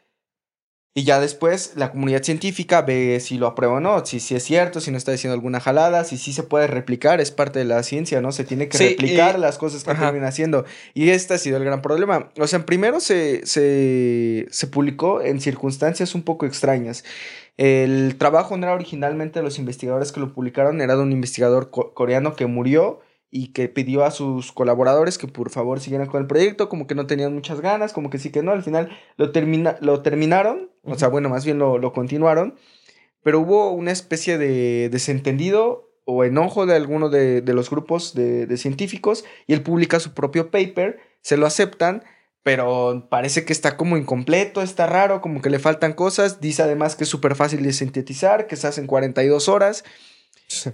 Y 0.92 1.04
ya 1.04 1.20
después 1.20 1.74
la 1.76 1.92
comunidad 1.92 2.24
científica 2.24 2.82
ve 2.82 3.20
si 3.20 3.38
lo 3.38 3.46
aprueba 3.46 3.74
o 3.74 3.80
no, 3.80 4.04
si, 4.04 4.18
si 4.18 4.34
es 4.34 4.42
cierto, 4.42 4.80
si 4.80 4.90
no 4.90 4.96
está 4.98 5.12
diciendo 5.12 5.34
alguna 5.34 5.60
jalada, 5.60 6.02
si 6.02 6.18
sí 6.18 6.32
se 6.32 6.42
puede 6.42 6.66
replicar, 6.66 7.20
es 7.20 7.30
parte 7.30 7.60
de 7.60 7.64
la 7.64 7.82
ciencia, 7.84 8.20
¿no? 8.20 8.32
Se 8.32 8.42
tiene 8.42 8.68
que 8.68 8.76
Sí, 8.76 8.88
replicar 8.88 9.36
y- 9.36 9.40
las 9.40 9.56
cosas 9.56 9.84
que 9.84 9.90
Ajá. 9.92 10.06
terminan 10.06 10.28
haciendo. 10.28 10.64
Y 10.92 11.10
este 11.10 11.34
ha 11.34 11.38
sido 11.38 11.58
el 11.58 11.64
gran 11.64 11.80
problema. 11.80 12.30
O 12.40 12.46
sea, 12.48 12.66
primero 12.66 12.98
se, 12.98 13.46
se, 13.46 14.46
se 14.50 14.66
publicó 14.66 15.20
en 15.22 15.40
circunstancias 15.40 16.14
un 16.16 16.22
poco 16.22 16.44
extrañas. 16.44 17.04
El 17.56 18.16
trabajo 18.18 18.56
no 18.56 18.64
era 18.66 18.74
originalmente 18.74 19.38
de 19.38 19.44
los 19.44 19.58
investigadores 19.58 20.12
que 20.12 20.20
lo 20.20 20.32
publicaron, 20.32 20.80
era 20.80 20.96
de 20.96 21.02
un 21.02 21.12
investigador 21.12 21.70
co- 21.70 21.94
coreano 21.94 22.34
que 22.34 22.46
murió 22.46 23.00
y 23.30 23.48
que 23.52 23.68
pidió 23.68 24.04
a 24.04 24.10
sus 24.10 24.50
colaboradores 24.50 25.18
que 25.18 25.28
por 25.28 25.50
favor 25.50 25.78
siguieran 25.80 26.08
con 26.08 26.20
el 26.20 26.26
proyecto, 26.26 26.68
como 26.68 26.86
que 26.88 26.94
no 26.96 27.06
tenían 27.06 27.32
muchas 27.34 27.60
ganas, 27.60 27.92
como 27.92 28.10
que 28.10 28.18
sí 28.18 28.30
que 28.32 28.42
no, 28.42 28.50
al 28.50 28.64
final 28.64 28.88
lo, 29.16 29.30
termina, 29.30 29.76
lo 29.80 30.02
terminaron, 30.02 30.69
o 30.82 30.96
sea, 30.96 31.08
bueno, 31.08 31.28
más 31.28 31.44
bien 31.44 31.58
lo, 31.58 31.78
lo 31.78 31.92
continuaron, 31.92 32.56
pero 33.22 33.40
hubo 33.40 33.72
una 33.72 33.92
especie 33.92 34.38
de 34.38 34.88
desentendido 34.90 35.90
o 36.04 36.24
enojo 36.24 36.66
de 36.66 36.74
alguno 36.74 37.08
de, 37.08 37.42
de 37.42 37.54
los 37.54 37.70
grupos 37.70 38.14
de, 38.14 38.46
de 38.46 38.56
científicos 38.56 39.24
y 39.46 39.52
él 39.52 39.62
publica 39.62 40.00
su 40.00 40.14
propio 40.14 40.50
paper, 40.50 40.98
se 41.20 41.36
lo 41.36 41.46
aceptan, 41.46 42.02
pero 42.42 43.06
parece 43.10 43.44
que 43.44 43.52
está 43.52 43.76
como 43.76 43.96
incompleto, 43.96 44.62
está 44.62 44.86
raro, 44.86 45.20
como 45.20 45.42
que 45.42 45.50
le 45.50 45.58
faltan 45.58 45.92
cosas, 45.92 46.40
dice 46.40 46.62
además 46.62 46.96
que 46.96 47.04
es 47.04 47.10
súper 47.10 47.36
fácil 47.36 47.62
de 47.62 47.72
sintetizar, 47.72 48.46
que 48.46 48.56
se 48.56 48.66
hace 48.66 48.80
en 48.80 48.86
42 48.86 49.48
horas. 49.48 49.84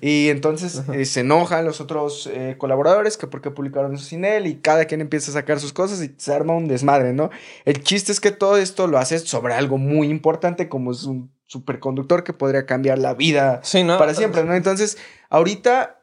Y 0.01 0.31
entonces 0.31 0.83
eh, 0.93 1.05
se 1.05 1.21
enojan 1.21 1.65
los 1.65 1.81
otros 1.81 2.29
eh, 2.33 2.57
colaboradores 2.59 3.17
que 3.17 3.27
por 3.27 3.43
qué 3.43 3.51
publicaron 3.51 3.95
eso 3.95 4.05
sin 4.05 4.25
él 4.25 4.47
y 4.47 4.57
cada 4.57 4.87
quien 4.87 5.01
empieza 5.01 5.31
a 5.31 5.35
sacar 5.35 5.61
sus 5.61 5.73
cosas 5.73 6.03
y 6.03 6.15
se 6.17 6.33
arma 6.33 6.55
un 6.55 6.67
desmadre, 6.67 7.13
¿no? 7.13 7.31
El 7.65 7.83
chiste 7.83 8.13
es 8.13 8.21
que 8.21 8.31
todo 8.31 8.57
esto 8.57 8.87
lo 8.87 8.99
haces 8.99 9.23
sobre 9.23 9.55
algo 9.55 9.77
muy 9.79 10.09
importante 10.09 10.69
como 10.69 10.93
es 10.93 11.05
un 11.05 11.31
superconductor 11.47 12.25
que 12.25 12.33
podría 12.33 12.67
cambiar 12.67 12.99
la 12.99 13.15
vida 13.15 13.61
Sí, 13.63 13.85
¿no? 13.85 13.99
para 13.99 14.15
siempre, 14.15 14.45
¿no? 14.45 14.55
Entonces, 14.55 14.99
ahorita 15.29 16.01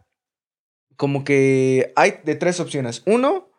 como 0.95 1.23
que 1.23 1.91
hay 1.95 2.19
de 2.23 2.35
tres 2.35 2.59
opciones. 2.59 3.01
Uno, 3.05 3.49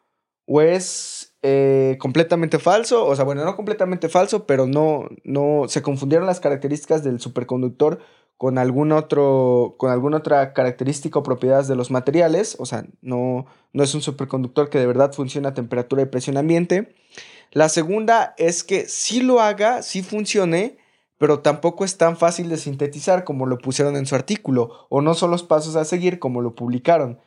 o 0.46 0.60
es 0.60 1.36
eh, 1.42 1.96
completamente 2.00 2.58
falso, 2.58 3.06
o 3.06 3.16
sea, 3.16 3.24
bueno, 3.24 3.44
no 3.44 3.56
completamente 3.56 4.08
falso, 4.08 4.46
pero 4.46 4.66
no, 4.66 5.08
no, 5.24 5.64
se 5.68 5.82
confundieron 5.82 6.26
las 6.26 6.40
características 6.40 7.02
del 7.02 7.20
superconductor 7.20 7.98
con 8.36 8.58
algún 8.58 8.92
otro, 8.92 9.76
con 9.78 9.90
alguna 9.90 10.18
otra 10.18 10.52
característica 10.52 11.18
o 11.18 11.22
propiedades 11.22 11.68
de 11.68 11.76
los 11.76 11.90
materiales, 11.90 12.56
o 12.58 12.66
sea, 12.66 12.84
no, 13.00 13.46
no 13.72 13.82
es 13.82 13.94
un 13.94 14.02
superconductor 14.02 14.70
que 14.70 14.78
de 14.78 14.86
verdad 14.86 15.12
funciona 15.12 15.50
a 15.50 15.54
temperatura 15.54 16.02
y 16.02 16.06
presión 16.06 16.36
ambiente. 16.36 16.94
La 17.52 17.68
segunda 17.68 18.34
es 18.36 18.64
que 18.64 18.86
sí 18.88 19.20
lo 19.20 19.40
haga, 19.40 19.82
sí 19.82 20.02
funcione, 20.02 20.78
pero 21.18 21.40
tampoco 21.40 21.84
es 21.84 21.96
tan 21.96 22.16
fácil 22.16 22.48
de 22.48 22.56
sintetizar 22.56 23.24
como 23.24 23.46
lo 23.46 23.58
pusieron 23.58 23.96
en 23.96 24.06
su 24.06 24.16
artículo, 24.16 24.86
o 24.88 25.00
no 25.00 25.14
son 25.14 25.30
los 25.30 25.44
pasos 25.44 25.76
a 25.76 25.84
seguir 25.84 26.18
como 26.18 26.40
lo 26.40 26.54
publicaron. 26.54 27.20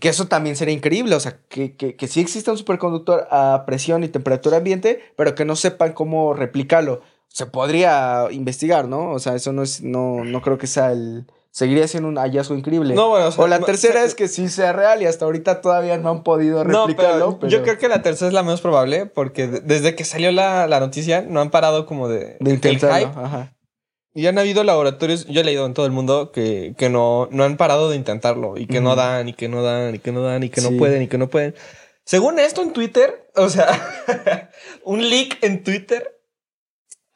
Que 0.00 0.08
eso 0.08 0.28
también 0.28 0.54
sería 0.54 0.72
increíble, 0.72 1.16
o 1.16 1.20
sea, 1.20 1.40
que, 1.48 1.74
que, 1.74 1.96
que 1.96 2.06
sí 2.06 2.20
exista 2.20 2.52
un 2.52 2.58
superconductor 2.58 3.26
a 3.32 3.64
presión 3.66 4.04
y 4.04 4.08
temperatura 4.08 4.58
ambiente, 4.58 5.00
pero 5.16 5.34
que 5.34 5.44
no 5.44 5.56
sepan 5.56 5.94
cómo 5.94 6.32
replicarlo. 6.32 7.02
Se 7.34 7.46
podría 7.46 8.28
investigar, 8.30 8.86
¿no? 8.86 9.10
O 9.10 9.18
sea, 9.18 9.34
eso 9.34 9.52
no 9.52 9.64
es, 9.64 9.82
no, 9.82 10.22
no 10.24 10.40
creo 10.40 10.56
que 10.56 10.68
sea 10.68 10.92
el... 10.92 11.26
Seguiría 11.50 11.86
siendo 11.88 12.08
un 12.08 12.16
hallazgo 12.16 12.54
increíble. 12.56 12.94
No, 12.94 13.08
bueno, 13.08 13.26
o 13.26 13.32
sea, 13.32 13.44
o 13.44 13.46
la 13.48 13.58
no, 13.58 13.66
tercera 13.66 14.00
se- 14.00 14.06
es 14.06 14.14
que 14.14 14.28
sí 14.28 14.48
sea 14.48 14.72
real 14.72 15.02
y 15.02 15.06
hasta 15.06 15.24
ahorita 15.24 15.60
todavía 15.60 15.98
no 15.98 16.10
han 16.10 16.22
podido 16.22 16.62
No, 16.64 16.86
replicarlo. 16.86 17.38
pero, 17.40 17.50
yo 17.50 17.62
creo 17.64 17.76
que 17.78 17.88
la 17.88 18.02
tercera 18.02 18.28
es 18.28 18.34
la 18.34 18.42
menos 18.44 18.60
probable 18.60 19.06
porque 19.06 19.46
de- 19.48 19.60
desde 19.60 19.96
que 19.96 20.04
salió 20.04 20.30
la, 20.32 20.66
la 20.68 20.78
noticia 20.80 21.22
no 21.22 21.40
han 21.40 21.50
parado 21.50 21.86
como 21.86 22.08
de, 22.08 22.36
De 22.38 22.50
intentarlo. 22.54 23.08
hype. 23.08 23.20
Ajá. 23.20 23.52
Y 24.14 24.26
han 24.28 24.38
habido 24.38 24.62
laboratorios, 24.62 25.26
yo 25.26 25.40
he 25.40 25.44
leído 25.44 25.66
en 25.66 25.74
todo 25.74 25.86
el 25.86 25.92
mundo 25.92 26.30
que, 26.32 26.74
que 26.78 26.88
no, 26.88 27.28
no 27.32 27.42
han 27.42 27.56
parado 27.56 27.90
de 27.90 27.96
intentarlo 27.96 28.56
y 28.56 28.66
que 28.68 28.80
no 28.80 28.94
dan 28.94 29.28
y 29.28 29.32
que 29.32 29.48
no 29.48 29.62
dan 29.64 29.94
y 29.96 29.98
que 29.98 30.12
no 30.12 30.22
dan 30.22 30.44
y 30.44 30.50
que 30.50 30.60
Sí. 30.60 30.70
no 30.70 30.78
pueden 30.78 31.02
y 31.02 31.08
que 31.08 31.18
no 31.18 31.28
pueden. 31.28 31.54
Según 32.04 32.38
esto 32.38 32.62
en 32.62 32.72
Twitter, 32.72 33.28
o 33.34 33.48
sea, 33.48 33.68
un 34.84 35.08
leak 35.08 35.38
en 35.42 35.62
Twitter 35.64 36.16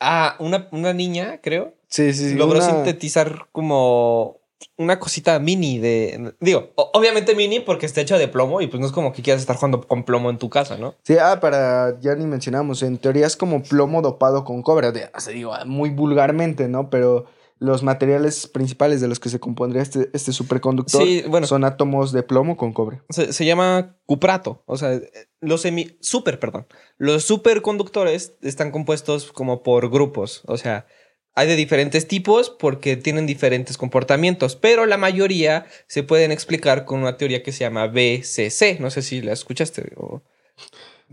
a 0.00 0.36
una, 0.38 0.68
una 0.72 0.92
niña, 0.92 1.40
creo, 1.42 1.74
Sí, 1.88 2.12
sí, 2.12 2.30
sí. 2.30 2.34
logró 2.34 2.58
una- 2.58 2.66
sintetizar 2.66 3.46
como 3.52 4.36
una 4.76 4.98
cosita 4.98 5.38
mini 5.38 5.78
de... 5.78 6.34
Digo, 6.40 6.70
obviamente 6.74 7.34
mini 7.34 7.60
porque 7.60 7.86
está 7.86 8.00
hecha 8.00 8.18
de 8.18 8.26
plomo 8.28 8.60
y 8.60 8.66
pues 8.66 8.80
no 8.80 8.86
es 8.86 8.92
como 8.92 9.12
que 9.12 9.22
quieras 9.22 9.40
estar 9.40 9.56
jugando 9.56 9.80
con 9.86 10.02
plomo 10.04 10.30
en 10.30 10.38
tu 10.38 10.50
casa, 10.50 10.76
¿no? 10.76 10.94
Sí, 11.04 11.16
ah, 11.20 11.38
para, 11.40 11.98
ya 12.00 12.14
ni 12.16 12.26
mencionamos, 12.26 12.82
en 12.82 12.98
teoría 12.98 13.26
es 13.26 13.36
como 13.36 13.62
plomo 13.62 14.02
dopado 14.02 14.44
con 14.44 14.62
cobre, 14.62 14.90
de, 14.92 15.10
o 15.14 15.20
sea, 15.20 15.32
digo, 15.32 15.54
muy 15.66 15.90
vulgarmente, 15.90 16.68
¿no? 16.68 16.90
Pero 16.90 17.26
los 17.60 17.82
materiales 17.82 18.46
principales 18.46 19.00
de 19.00 19.08
los 19.08 19.18
que 19.20 19.28
se 19.28 19.40
compondría 19.40 19.82
este, 19.82 20.10
este 20.12 20.32
superconductor 20.32 21.02
Sí, 21.02 21.24
bueno. 21.28 21.46
son 21.46 21.64
átomos 21.64 22.12
de 22.12 22.22
plomo 22.22 22.56
con 22.56 22.72
cobre. 22.72 23.02
Se, 23.10 23.32
se 23.32 23.44
llama 23.44 23.96
cuprato. 24.06 24.62
O 24.66 24.76
sea, 24.76 25.00
los 25.40 25.62
semi... 25.62 25.96
Super, 26.00 26.38
perdón. 26.38 26.66
Los 26.98 27.24
superconductores 27.24 28.34
están 28.42 28.70
compuestos 28.70 29.32
como 29.32 29.62
por 29.62 29.90
grupos. 29.90 30.42
O 30.46 30.56
sea, 30.56 30.86
hay 31.34 31.46
de 31.48 31.56
diferentes 31.56 32.06
tipos 32.08 32.50
porque 32.50 32.96
tienen 32.96 33.26
diferentes 33.26 33.76
comportamientos, 33.76 34.56
pero 34.56 34.86
la 34.86 34.96
mayoría 34.96 35.66
se 35.86 36.02
pueden 36.02 36.32
explicar 36.32 36.84
con 36.84 37.00
una 37.00 37.16
teoría 37.16 37.42
que 37.42 37.52
se 37.52 37.60
llama 37.60 37.86
BCC. 37.88 38.78
No 38.80 38.90
sé 38.90 39.02
si 39.02 39.20
la 39.20 39.32
escuchaste 39.32 39.92
o... 39.96 40.22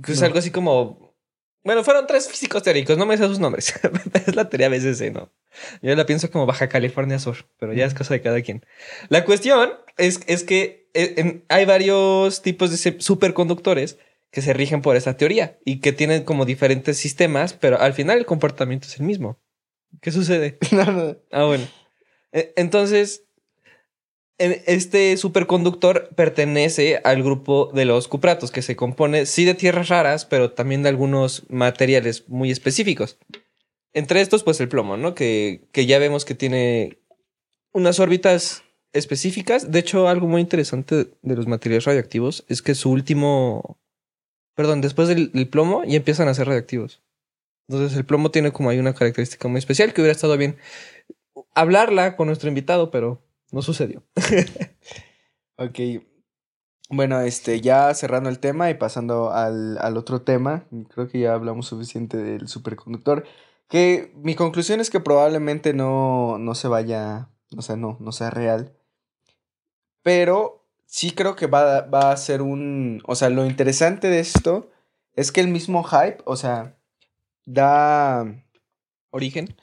que 0.04 0.12
Es 0.14 0.20
No. 0.20 0.26
algo 0.28 0.40
así 0.40 0.52
como... 0.52 1.16
Bueno, 1.64 1.84
fueron 1.84 2.06
tres 2.06 2.28
físicos 2.30 2.62
teóricos, 2.62 2.96
no 2.98 3.08
me 3.08 3.18
sé 3.18 3.26
sus 3.26 3.40
nombres. 3.40 3.74
es 4.28 4.36
la 4.36 4.48
teoría 4.50 4.70
BCC, 4.70 5.12
¿no? 5.12 5.32
Yo 5.82 5.96
la 5.96 6.06
pienso 6.06 6.30
como 6.32 6.46
Baja 6.46 6.70
California 6.70 7.20
Sur, 7.20 7.38
pero 7.60 7.74
ya 7.74 7.86
es 7.86 7.94
cosa 7.94 8.14
de 8.14 8.22
cada 8.22 8.42
quien. 8.42 8.66
La 9.10 9.24
cuestión 9.26 9.72
es, 9.98 10.20
es 10.28 10.44
que 10.44 10.90
en- 10.94 11.44
hay 11.50 11.66
varios 11.66 12.42
tipos 12.42 12.72
de 12.72 13.00
superconductores 13.02 13.98
que 14.32 14.42
se 14.42 14.54
rigen 14.54 14.82
por 14.82 14.96
esa 14.96 15.16
teoría 15.18 15.58
y 15.66 15.80
que 15.80 15.94
tienen 15.94 16.24
como 16.24 16.46
diferentes 16.46 16.98
sistemas, 16.98 17.54
pero 17.54 17.80
al 17.80 17.94
final 17.94 18.18
el 18.18 18.26
comportamiento 18.26 18.88
es 18.88 19.00
el 19.00 19.06
mismo. 19.06 19.40
¿Qué 20.02 20.12
sucede? 20.12 20.58
No, 20.72 20.86
no. 20.92 21.18
Ah, 21.32 21.46
bueno. 21.46 21.66
E- 22.34 22.54
Entonces, 22.58 23.24
en- 24.38 24.62
este 24.68 25.16
superconductor 25.18 26.10
pertenece 26.16 27.00
al 27.04 27.24
grupo 27.24 27.72
de 27.74 27.86
los 27.86 28.08
cupratos, 28.10 28.52
que 28.52 28.62
se 28.62 28.76
compone 28.76 29.26
sí 29.26 29.46
de 29.46 29.54
tierras 29.54 29.88
raras, 29.88 30.26
pero 30.26 30.52
también 30.52 30.84
de 30.84 30.90
algunos 30.90 31.44
materiales 31.50 32.28
muy 32.28 32.52
específicos. 32.52 33.18
Entre 33.96 34.20
estos, 34.20 34.44
pues 34.44 34.60
el 34.60 34.68
plomo, 34.68 34.98
¿no? 34.98 35.16
Que, 35.16 35.62
que 35.72 35.86
ya 35.86 36.00
vemos 36.00 36.26
que 36.26 36.36
tiene 36.36 37.00
unas 37.72 38.02
órbitas 38.02 38.64
específicas. 38.92 39.72
De 39.72 39.80
hecho, 39.80 40.10
algo 40.10 40.28
muy 40.28 40.42
interesante 40.42 41.08
de 41.22 41.36
los 41.36 41.48
materiales 41.48 41.86
radioactivos 41.86 42.44
es 42.50 42.62
que 42.62 42.76
su 42.76 42.92
último... 42.92 43.80
Perdón, 44.54 44.82
después 44.82 45.08
del, 45.08 45.32
del 45.32 45.48
plomo 45.48 45.84
ya 45.86 45.96
empiezan 45.96 46.28
a 46.28 46.34
ser 46.34 46.48
radioactivos. 46.48 47.02
Entonces 47.70 47.98
el 47.98 48.06
plomo 48.06 48.32
tiene 48.32 48.52
como 48.52 48.70
ahí 48.70 48.80
una 48.80 48.94
característica 48.94 49.48
muy 49.48 49.60
especial 49.60 49.94
que 49.94 50.02
hubiera 50.02 50.14
estado 50.14 50.38
bien 50.38 50.58
hablarla 51.54 52.18
con 52.18 52.28
nuestro 52.28 52.50
invitado, 52.50 52.92
pero 52.92 53.22
no 53.52 53.62
sucedió. 53.62 54.04
ok. 55.58 55.80
Bueno, 56.90 57.20
este, 57.22 57.62
ya 57.62 57.94
cerrando 57.96 58.30
el 58.30 58.40
tema 58.40 58.70
y 58.70 58.76
pasando 58.76 59.32
al, 59.32 59.78
al 59.80 59.98
otro 59.98 60.22
tema, 60.22 60.68
creo 60.90 61.08
que 61.08 61.20
ya 61.20 61.34
hablamos 61.34 61.66
suficiente 61.68 62.18
del 62.18 62.48
superconductor. 62.48 63.26
Que 63.68 64.14
mi 64.16 64.36
conclusión 64.36 64.80
es 64.80 64.92
que 64.92 65.00
probablemente 65.00 65.74
no, 65.74 66.38
no 66.38 66.54
se 66.54 66.68
vaya, 66.68 67.30
o 67.58 67.62
sea, 67.64 67.76
no, 67.76 67.98
no 68.00 68.12
sea 68.12 68.30
real. 68.30 68.78
Pero 70.04 70.64
sí 70.86 71.12
creo 71.12 71.36
que 71.36 71.48
va, 71.48 71.82
va 71.82 72.12
a 72.12 72.18
ser 72.18 72.44
un, 72.44 73.02
o 73.08 73.16
sea, 73.16 73.30
lo 73.30 73.46
interesante 73.46 74.08
de 74.08 74.20
esto 74.20 74.70
es 75.16 75.32
que 75.32 75.42
el 75.42 75.48
mismo 75.48 75.84
hype, 75.84 76.20
o 76.26 76.36
sea, 76.36 76.78
da 77.46 78.26
origen. 79.10 79.56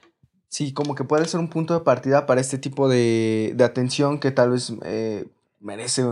Sí, 0.49 0.73
como 0.75 0.95
que 0.97 1.05
puede 1.05 1.27
ser 1.27 1.41
un 1.41 1.49
punto 1.49 1.75
de 1.75 1.85
partida 1.85 2.27
para 2.27 2.41
este 2.41 2.59
tipo 2.59 2.89
de, 2.89 3.53
de 3.55 3.65
atención 3.65 4.19
que 4.19 4.33
tal 4.33 4.51
vez 4.51 4.73
eh, 4.85 5.27
merece 5.61 6.05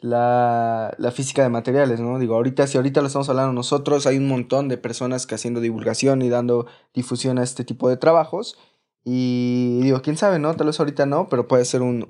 la, 0.00 0.94
la, 0.98 1.10
física 1.10 1.42
de 1.42 1.48
materiales, 1.48 2.00
¿no? 2.00 2.18
Digo, 2.18 2.36
ahorita, 2.36 2.66
si 2.66 2.76
ahorita 2.76 3.00
lo 3.00 3.08
estamos 3.08 3.28
hablando 3.28 3.52
nosotros, 3.52 4.06
hay 4.06 4.16
un 4.16 4.28
montón 4.28 4.68
de 4.68 4.78
personas 4.78 5.26
que 5.26 5.34
haciendo 5.34 5.60
divulgación 5.60 6.22
y 6.22 6.28
dando 6.28 6.66
difusión 6.94 7.38
a 7.38 7.42
este 7.42 7.64
tipo 7.64 7.88
de 7.88 7.96
trabajos. 7.96 8.56
Y 9.04 9.80
digo, 9.82 10.00
quién 10.02 10.16
sabe, 10.16 10.38
¿no? 10.38 10.54
Tal 10.54 10.68
vez 10.68 10.78
ahorita 10.78 11.06
no, 11.06 11.28
pero 11.28 11.48
puede 11.48 11.64
ser 11.64 11.82
un, 11.82 12.06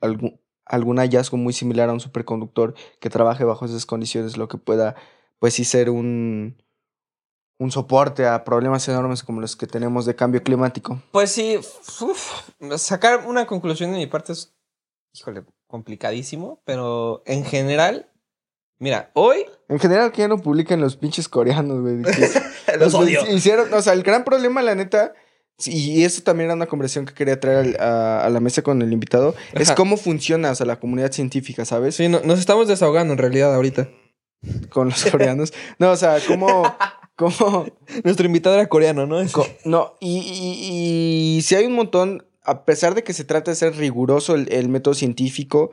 algún, 0.00 0.40
algún 0.64 0.98
hallazgo 0.98 1.36
muy 1.36 1.52
similar 1.52 1.88
a 1.88 1.92
un 1.92 2.00
superconductor 2.00 2.74
que 3.00 3.10
trabaje 3.10 3.44
bajo 3.44 3.64
esas 3.64 3.86
condiciones, 3.86 4.36
lo 4.36 4.48
que 4.48 4.58
pueda, 4.58 4.96
pues 5.38 5.54
sí, 5.54 5.64
ser 5.64 5.90
un, 5.90 6.56
un 7.58 7.70
soporte 7.70 8.26
a 8.26 8.42
problemas 8.42 8.88
enormes 8.88 9.22
como 9.22 9.40
los 9.40 9.54
que 9.54 9.66
tenemos 9.66 10.06
de 10.06 10.16
cambio 10.16 10.42
climático. 10.42 11.00
Pues 11.12 11.30
sí, 11.30 11.58
sacar 12.76 13.26
una 13.26 13.46
conclusión 13.46 13.92
de 13.92 13.98
mi 13.98 14.06
parte 14.06 14.32
es, 14.32 14.54
híjole, 15.12 15.44
complicadísimo, 15.70 16.60
pero 16.64 17.22
en 17.26 17.44
general, 17.44 18.10
mira, 18.78 19.10
hoy... 19.14 19.46
En 19.68 19.78
general 19.78 20.12
que 20.12 20.22
ya 20.22 20.28
no 20.28 20.38
publican 20.38 20.80
los 20.80 20.96
pinches 20.96 21.28
coreanos, 21.28 21.80
güey. 21.80 22.02
los, 22.78 22.94
odio. 22.94 23.20
Hicieron, 23.32 23.72
o 23.72 23.80
sea, 23.80 23.94
el 23.94 24.02
gran 24.02 24.24
problema, 24.24 24.60
la 24.62 24.74
neta, 24.74 25.14
y 25.66 26.04
eso 26.04 26.22
también 26.22 26.46
era 26.46 26.54
una 26.54 26.66
conversación 26.66 27.06
que 27.06 27.14
quería 27.14 27.38
traer 27.38 27.80
a, 27.80 28.28
la 28.30 28.40
mesa 28.40 28.62
con 28.62 28.82
el 28.82 28.92
invitado, 28.92 29.34
es 29.52 29.72
cómo 29.72 29.96
funciona, 29.96 30.50
o 30.50 30.54
sea, 30.54 30.66
la 30.66 30.80
comunidad 30.80 31.12
científica, 31.12 31.64
¿sabes? 31.64 31.96
Sí, 31.96 32.08
nos 32.08 32.38
estamos 32.38 32.68
desahogando 32.68 33.12
en 33.12 33.18
realidad 33.18 33.54
ahorita. 33.54 33.88
Con 34.70 34.88
los 34.88 35.04
coreanos. 35.04 35.52
no, 35.78 35.90
o 35.90 35.96
sea, 35.96 36.18
cómo... 36.26 36.62
cómo... 37.16 37.66
Nuestro 38.04 38.26
invitado 38.26 38.54
era 38.54 38.68
coreano, 38.68 39.06
¿no? 39.06 39.22
No, 39.64 39.96
y, 40.00 41.36
y, 41.36 41.42
si 41.42 41.54
hay 41.54 41.66
un 41.66 41.74
montón, 41.74 42.24
a 42.50 42.64
pesar 42.64 42.94
de 42.94 43.04
que 43.04 43.12
se 43.12 43.24
trata 43.24 43.50
de 43.50 43.56
ser 43.56 43.76
riguroso 43.76 44.34
el, 44.34 44.68
método 44.68 44.94
científico, 44.94 45.70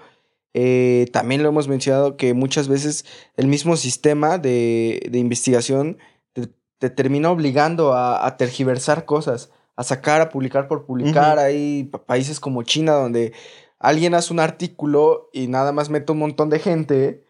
eh, 0.53 1.07
también 1.12 1.43
lo 1.43 1.50
hemos 1.50 1.67
mencionado 1.67 2.17
que 2.17 2.34
muchas 2.34 2.67
veces 2.67 3.05
el 3.36 3.48
mismo 3.48 3.77
sistema 3.77 4.38
de, 4.38 5.07
de 5.10 5.19
investigación 5.19 5.98
te, 6.34 6.89
termina 6.89 7.31
obligando 7.31 7.93
a, 7.93 8.25
a 8.25 8.38
tergiversar 8.38 9.05
cosas 9.05 9.50
a 9.77 9.84
sacar, 9.84 10.22
a 10.22 10.29
publicar 10.29 10.67
por 10.67 10.86
publicar. 10.86 11.39
Hay 11.39 11.86
países 12.05 12.39
como 12.41 12.63
China 12.63 12.93
donde 12.93 13.31
alguien 13.79 14.15
hace 14.15 14.34
un 14.34 14.39
artículo 14.39 15.29
y 15.31 15.48
nada 15.48 15.72
más 15.72 15.89
mete 15.89 16.12
un 16.12 16.17
montón 16.17 16.50
de 16.50 16.60
gente 16.60 17.24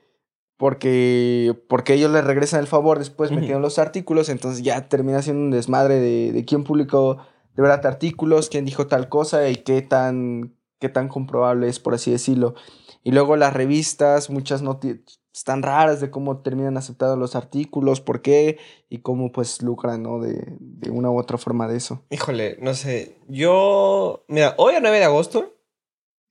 porque, 0.55 1.53
porque 1.67 1.93
ellos 1.93 2.09
le 2.09 2.21
regresan 2.21 2.61
el 2.61 2.67
favor 2.67 2.97
después 2.97 3.31
metiendo 3.31 3.59
los 3.59 3.77
artículos, 3.77 4.29
entonces 4.29 4.63
ya 4.63 4.87
termina 4.87 5.21
siendo 5.21 5.43
un 5.43 5.51
desmadre 5.51 5.99
de, 5.99 6.31
de 6.31 6.45
quién 6.45 6.63
publicó 6.63 7.17
de 7.57 7.63
verdad 7.63 7.85
artículos, 7.87 8.49
quién 8.49 8.65
dijo 8.65 8.85
tal 8.85 9.09
cosa 9.09 9.49
y 9.49 9.57
qué 9.57 9.81
tan, 9.81 10.55
qué 10.79 10.89
tan 10.89 11.09
comprobable 11.09 11.67
es, 11.67 11.79
por 11.79 11.95
así 11.95 12.11
decirlo. 12.11 12.53
Y 13.03 13.11
luego 13.11 13.35
las 13.35 13.53
revistas, 13.53 14.29
muchas 14.29 14.61
noticias 14.61 15.19
están 15.33 15.61
raras 15.61 15.99
de 16.01 16.09
cómo 16.09 16.41
terminan 16.41 16.77
aceptando 16.77 17.15
los 17.15 17.35
artículos, 17.35 18.01
por 18.01 18.21
qué 18.21 18.57
y 18.89 18.99
cómo 18.99 19.31
pues 19.31 19.61
lucran, 19.61 20.01
¿no? 20.03 20.19
De, 20.19 20.43
de, 20.59 20.89
una 20.89 21.11
u 21.11 21.19
otra 21.19 21.37
forma 21.37 21.67
de 21.67 21.77
eso. 21.77 22.03
Híjole, 22.09 22.57
no 22.59 22.73
sé. 22.73 23.17
Yo, 23.27 24.23
mira, 24.27 24.55
hoy 24.57 24.75
a 24.75 24.79
9 24.79 24.97
de 24.97 25.05
agosto 25.05 25.55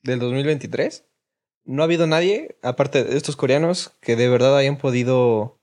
del 0.03 0.19
2023, 0.19 1.05
no 1.65 1.83
ha 1.83 1.85
habido 1.85 2.07
nadie, 2.07 2.57
aparte 2.63 3.05
de 3.05 3.17
estos 3.17 3.37
coreanos, 3.37 3.93
que 4.01 4.17
de 4.17 4.29
verdad 4.29 4.57
hayan 4.57 4.79
podido 4.79 5.59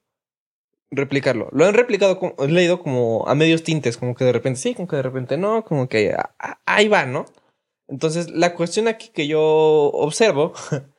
replicarlo. 0.95 1.49
Lo 1.51 1.65
han 1.65 1.73
replicado, 1.73 2.19
he 2.39 2.47
leído 2.47 2.79
como 2.79 3.27
a 3.27 3.35
medios 3.35 3.63
tintes, 3.63 3.97
como 3.97 4.15
que 4.15 4.25
de 4.25 4.33
repente 4.33 4.59
sí, 4.59 4.75
como 4.75 4.87
que 4.87 4.95
de 4.95 5.03
repente 5.03 5.37
no, 5.37 5.63
como 5.65 5.87
que 5.89 6.15
ahí 6.65 6.87
va, 6.87 7.05
¿no? 7.05 7.25
Entonces, 7.87 8.29
la 8.29 8.55
cuestión 8.55 8.87
aquí 8.87 9.09
que 9.09 9.27
yo 9.27 9.41
observo 9.41 10.53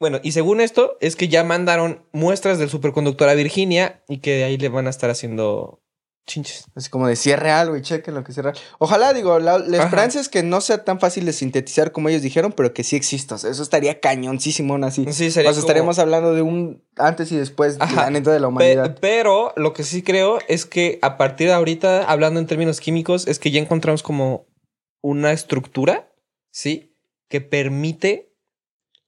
Bueno, 0.00 0.20
y 0.22 0.32
según 0.32 0.60
esto, 0.60 0.96
es 1.00 1.16
que 1.16 1.28
ya 1.28 1.42
mandaron 1.42 2.04
muestras 2.12 2.58
del 2.58 2.70
superconductor 2.70 3.28
a 3.28 3.34
Virginia 3.34 4.02
y 4.08 4.18
que 4.18 4.36
de 4.36 4.44
ahí 4.44 4.56
le 4.56 4.68
van 4.68 4.86
a 4.86 4.90
estar 4.90 5.10
haciendo 5.10 5.80
chinches. 6.28 6.66
Así 6.76 6.90
como 6.90 7.08
de 7.08 7.16
cierre 7.16 7.50
algo 7.50 7.76
y 7.76 7.82
chequen 7.82 8.14
lo 8.14 8.22
que 8.22 8.32
cierra. 8.32 8.52
Ojalá, 8.78 9.12
digo, 9.12 9.40
la, 9.40 9.56
esperanza 9.56 10.20
es 10.20 10.28
que 10.28 10.44
no 10.44 10.60
sea 10.60 10.84
tan 10.84 11.00
fácil 11.00 11.24
de 11.24 11.32
sintetizar 11.32 11.90
como 11.90 12.08
ellos 12.08 12.22
dijeron, 12.22 12.52
pero 12.52 12.72
que 12.72 12.84
sí 12.84 12.94
exista. 12.94 13.34
eso 13.34 13.62
estaría 13.62 13.98
cañoncísimo 13.98 14.76
así. 14.84 15.04
Sí, 15.10 15.32
sería. 15.32 15.50
O 15.50 15.54
sea, 15.54 15.60
estaríamos 15.60 15.98
hablando 15.98 16.34
de 16.34 16.42
un 16.42 16.84
antes 16.96 17.32
y 17.32 17.36
después 17.36 17.78
planeta 17.78 18.30
de 18.30 18.38
la 18.38 18.48
humanidad. 18.48 18.96
pero 19.00 19.52
lo 19.56 19.72
que 19.72 19.82
sí 19.82 20.02
creo 20.02 20.38
es 20.46 20.66
que 20.66 21.00
a 21.02 21.16
partir 21.16 21.48
de 21.48 21.54
ahorita, 21.54 22.04
hablando 22.04 22.38
en 22.38 22.46
términos 22.46 22.80
químicos, 22.80 23.26
es 23.26 23.40
que 23.40 23.50
ya 23.50 23.60
encontramos 23.60 24.04
como 24.04 24.46
una 25.02 25.32
estructura, 25.32 26.12
¿sí? 26.52 26.94
Que 27.28 27.40
permite 27.40 28.32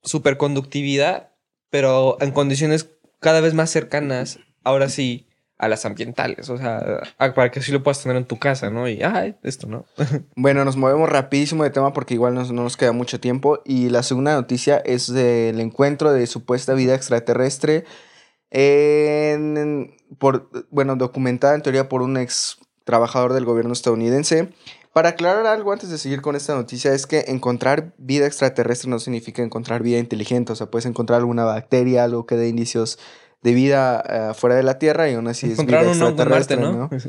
superconductividad, 0.03 1.31
pero 1.69 2.17
en 2.19 2.31
condiciones 2.31 2.89
cada 3.19 3.39
vez 3.39 3.53
más 3.53 3.69
cercanas, 3.69 4.39
ahora 4.63 4.89
sí, 4.89 5.27
a 5.61 5.67
las 5.67 5.85
ambientales, 5.85 6.49
o 6.49 6.57
sea, 6.57 7.01
para 7.17 7.51
que 7.51 7.59
así 7.59 7.71
lo 7.71 7.83
puedas 7.83 8.01
tener 8.01 8.17
en 8.17 8.25
tu 8.25 8.39
casa, 8.39 8.71
¿no? 8.71 8.89
Y, 8.89 9.03
ay, 9.03 9.35
esto, 9.43 9.67
¿no? 9.67 9.85
bueno, 10.35 10.65
nos 10.65 10.75
movemos 10.75 11.07
rapidísimo 11.07 11.63
de 11.63 11.69
tema 11.69 11.93
porque 11.93 12.15
igual 12.15 12.33
no 12.33 12.43
nos 12.43 12.77
queda 12.77 12.93
mucho 12.93 13.19
tiempo. 13.19 13.61
Y 13.63 13.89
la 13.89 14.01
segunda 14.01 14.33
noticia 14.33 14.77
es 14.77 15.13
del 15.13 15.59
encuentro 15.59 16.11
de 16.11 16.25
supuesta 16.25 16.73
vida 16.73 16.95
extraterrestre, 16.95 17.85
por, 20.17 20.49
bueno, 20.71 20.95
documentada 20.95 21.53
en 21.53 21.61
teoría 21.61 21.87
por 21.87 22.01
un 22.01 22.17
ex 22.17 22.57
trabajador 22.83 23.33
del 23.33 23.45
gobierno 23.45 23.73
estadounidense. 23.73 24.49
Para 24.93 25.09
aclarar 25.09 25.45
algo 25.45 25.73
antes 25.73 25.91
de 25.91 25.99
seguir 25.99 26.21
con 26.23 26.35
esta 26.35 26.55
noticia, 26.55 26.91
es 26.95 27.05
que 27.05 27.25
encontrar 27.27 27.93
vida 27.99 28.25
extraterrestre 28.25 28.89
no 28.89 28.97
significa 28.97 29.43
encontrar 29.43 29.83
vida 29.83 29.99
inteligente. 29.99 30.53
O 30.53 30.55
sea, 30.55 30.71
puedes 30.71 30.87
encontrar 30.87 31.19
alguna 31.19 31.45
bacteria, 31.45 32.03
algo 32.03 32.25
que 32.25 32.35
dé 32.35 32.47
indicios 32.49 32.97
de 33.41 33.53
vida 33.53 34.03
eh, 34.07 34.33
fuera 34.33 34.55
de 34.55 34.63
la 34.63 34.77
Tierra 34.79 35.09
y 35.09 35.15
aún 35.15 35.27
así 35.27 35.51
es 35.51 35.65
vida 35.65 35.81
extraterrestre, 35.83 36.57
¿no? 36.57 36.89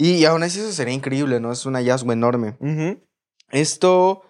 Y, 0.00 0.24
aún 0.26 0.44
así 0.44 0.60
eso 0.60 0.70
sería 0.70 0.94
increíble, 0.94 1.40
¿no? 1.40 1.50
Es 1.50 1.66
un 1.66 1.74
hallazgo 1.74 2.12
enorme. 2.12 2.56
Esto, 3.50 4.22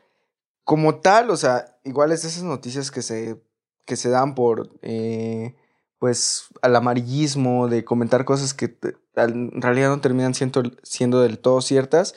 como 0.65 1.01
tal, 1.01 1.29
o 1.29 1.37
sea, 1.37 1.79
igual 1.85 2.11
es 2.11 2.25
esas 2.25 2.43
noticias 2.43 2.91
que 2.91 3.03
se, 3.03 3.39
que 3.85 3.97
se 3.97 4.09
dan 4.09 4.35
por, 4.35 4.71
eh, 4.81 5.57
pues, 5.99 6.47
al 6.63 6.75
amarillismo, 6.75 7.69
de 7.69 7.85
comentar 7.85 8.25
cosas 8.25 8.55
que 8.55 8.79
en 9.17 9.61
realidad 9.61 9.91
no 9.91 10.01
terminan 10.01 10.33
siendo, 10.33 10.63
siendo 10.83 11.21
del 11.21 11.39
todo 11.39 11.61
ciertas. 11.61 12.15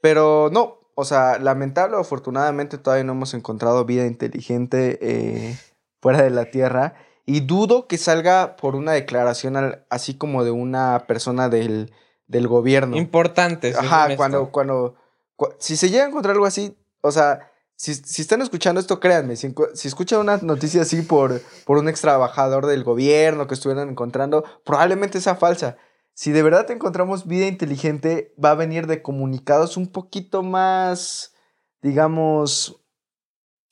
Pero 0.00 0.48
no, 0.50 0.78
o 0.94 1.04
sea, 1.04 1.38
lamentable 1.38 1.96
o 1.96 2.00
afortunadamente 2.00 2.78
todavía 2.78 3.04
no 3.04 3.12
hemos 3.12 3.34
encontrado 3.34 3.84
vida 3.84 4.06
inteligente 4.06 4.98
eh, 5.02 5.58
fuera 6.00 6.22
de 6.22 6.30
la 6.30 6.46
Tierra. 6.46 6.94
Y 7.28 7.40
dudo 7.40 7.86
que 7.86 7.98
salga 7.98 8.56
por 8.56 8.74
una 8.74 8.92
declaración 8.92 9.84
así 9.90 10.14
como 10.14 10.44
de 10.44 10.50
una 10.50 11.04
persona 11.06 11.48
del, 11.48 11.92
del 12.26 12.48
gobierno. 12.48 12.96
Importante. 12.96 13.74
Ajá, 13.76 14.16
cuando, 14.16 14.50
cuando, 14.50 14.94
si 15.58 15.76
se 15.76 15.90
llega 15.90 16.04
a 16.04 16.08
encontrar 16.08 16.34
algo 16.34 16.46
así, 16.46 16.76
o 17.02 17.12
sea, 17.12 17.52
si, 17.76 17.94
si 17.94 18.22
están 18.22 18.40
escuchando 18.40 18.80
esto, 18.80 18.98
créanme, 18.98 19.36
si, 19.36 19.54
si, 19.74 19.88
escuchan 19.88 20.20
una 20.20 20.38
noticia 20.38 20.82
así 20.82 21.02
por, 21.02 21.42
por 21.64 21.78
un 21.78 21.88
ex 21.88 22.00
trabajador 22.00 22.66
del 22.66 22.82
gobierno 22.82 23.46
que 23.46 23.54
estuvieran 23.54 23.90
encontrando, 23.90 24.44
probablemente 24.64 25.20
sea 25.20 25.34
falsa 25.34 25.76
si 26.18 26.32
de 26.32 26.42
verdad 26.42 26.68
encontramos 26.72 27.28
vida 27.28 27.46
inteligente, 27.46 28.34
va 28.44 28.50
a 28.50 28.56
venir 28.56 28.88
de 28.88 29.02
comunicados 29.02 29.76
un 29.76 29.86
poquito 29.86 30.42
más, 30.42 31.32
digamos, 31.80 32.82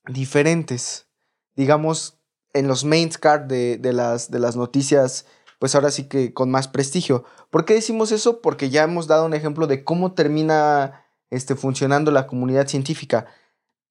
diferentes. 0.06 1.08
Digamos, 1.56 2.15
en 2.58 2.68
los 2.68 2.84
main 2.84 3.10
card 3.10 3.42
de, 3.42 3.78
las, 3.92 4.30
de 4.30 4.38
las 4.38 4.56
noticias, 4.56 5.26
pues 5.58 5.74
ahora 5.74 5.90
sí 5.90 6.04
que 6.08 6.32
con 6.34 6.50
más 6.50 6.68
prestigio. 6.68 7.24
¿Por 7.50 7.64
qué 7.64 7.74
decimos 7.74 8.12
eso? 8.12 8.40
Porque 8.40 8.70
ya 8.70 8.82
hemos 8.84 9.06
dado 9.06 9.24
un 9.26 9.34
ejemplo 9.34 9.66
de 9.66 9.84
cómo 9.84 10.12
termina 10.14 11.04
este, 11.30 11.54
funcionando 11.56 12.10
la 12.10 12.26
comunidad 12.26 12.68
científica. 12.68 13.26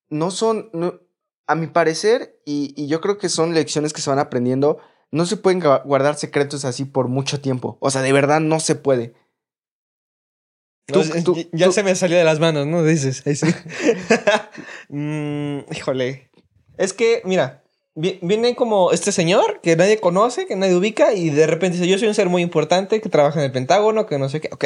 No 0.09 0.29
son, 0.31 0.69
a 1.47 1.55
mi 1.55 1.67
parecer, 1.67 2.39
y, 2.45 2.73
y 2.81 2.87
yo 2.87 3.01
creo 3.01 3.17
que 3.17 3.29
son 3.29 3.53
lecciones 3.53 3.93
que 3.93 4.01
se 4.01 4.09
van 4.09 4.19
aprendiendo, 4.19 4.77
no 5.11 5.25
se 5.25 5.37
pueden 5.37 5.59
guardar 5.59 6.15
secretos 6.15 6.65
así 6.65 6.85
por 6.85 7.07
mucho 7.07 7.39
tiempo. 7.41 7.77
O 7.79 7.89
sea, 7.89 8.01
de 8.01 8.11
verdad 8.13 8.41
no 8.41 8.59
se 8.59 8.75
puede. 8.75 9.13
No, 10.87 11.01
Tú- 11.01 11.03
ya- 11.03 11.23
tú- 11.23 11.35
ya 11.51 11.65
tú- 11.67 11.71
se 11.71 11.81
me 11.83 11.95
salió 11.95 12.15
de 12.17 12.23
las 12.23 12.39
manos, 12.39 12.67
¿no? 12.67 12.83
Dices. 12.83 13.25
Ahí 13.25 13.35
sí. 13.35 13.47
Mm, 14.89 15.59
híjole. 15.75 16.29
Es 16.77 16.93
que, 16.93 17.21
mira, 17.25 17.63
viene 17.95 18.55
como 18.55 18.91
este 18.91 19.11
señor 19.11 19.61
que 19.61 19.75
nadie 19.75 19.99
conoce, 19.99 20.45
que 20.45 20.55
nadie 20.55 20.75
ubica, 20.75 21.13
y 21.13 21.29
de 21.29 21.47
repente 21.47 21.77
dice: 21.77 21.89
Yo 21.89 21.97
soy 21.97 22.07
un 22.07 22.13
ser 22.13 22.29
muy 22.29 22.41
importante 22.41 23.01
que 23.01 23.09
trabaja 23.09 23.39
en 23.39 23.45
el 23.45 23.51
Pentágono, 23.51 24.05
que 24.05 24.19
no 24.19 24.29
sé 24.29 24.41
qué. 24.41 24.49
Ok, 24.51 24.65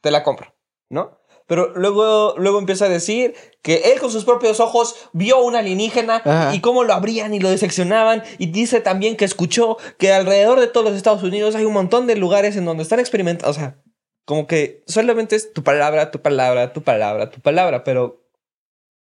te 0.00 0.10
la 0.10 0.22
compro, 0.22 0.54
¿no? 0.88 1.18
Pero 1.46 1.74
luego, 1.74 2.34
luego 2.38 2.58
empieza 2.58 2.86
a 2.86 2.88
decir 2.88 3.34
que 3.62 3.92
él 3.92 4.00
con 4.00 4.10
sus 4.10 4.24
propios 4.24 4.60
ojos 4.60 5.10
vio 5.12 5.42
un 5.42 5.56
alienígena 5.56 6.22
Ajá. 6.24 6.54
y 6.54 6.60
cómo 6.60 6.84
lo 6.84 6.94
abrían 6.94 7.34
y 7.34 7.40
lo 7.40 7.50
diseccionaban. 7.50 8.22
Y 8.38 8.46
dice 8.46 8.80
también 8.80 9.16
que 9.16 9.24
escuchó 9.24 9.76
que 9.98 10.12
alrededor 10.12 10.60
de 10.60 10.68
todos 10.68 10.86
los 10.86 10.96
Estados 10.96 11.22
Unidos 11.22 11.54
hay 11.54 11.64
un 11.64 11.72
montón 11.72 12.06
de 12.06 12.16
lugares 12.16 12.56
en 12.56 12.64
donde 12.64 12.84
están 12.84 13.00
experimentando. 13.00 13.50
O 13.50 13.54
sea, 13.54 13.76
como 14.24 14.46
que 14.46 14.84
solamente 14.86 15.36
es 15.36 15.52
tu 15.52 15.62
palabra, 15.64 16.10
tu 16.10 16.22
palabra, 16.22 16.72
tu 16.72 16.82
palabra, 16.82 17.30
tu 17.30 17.40
palabra, 17.40 17.84
pero 17.84 18.24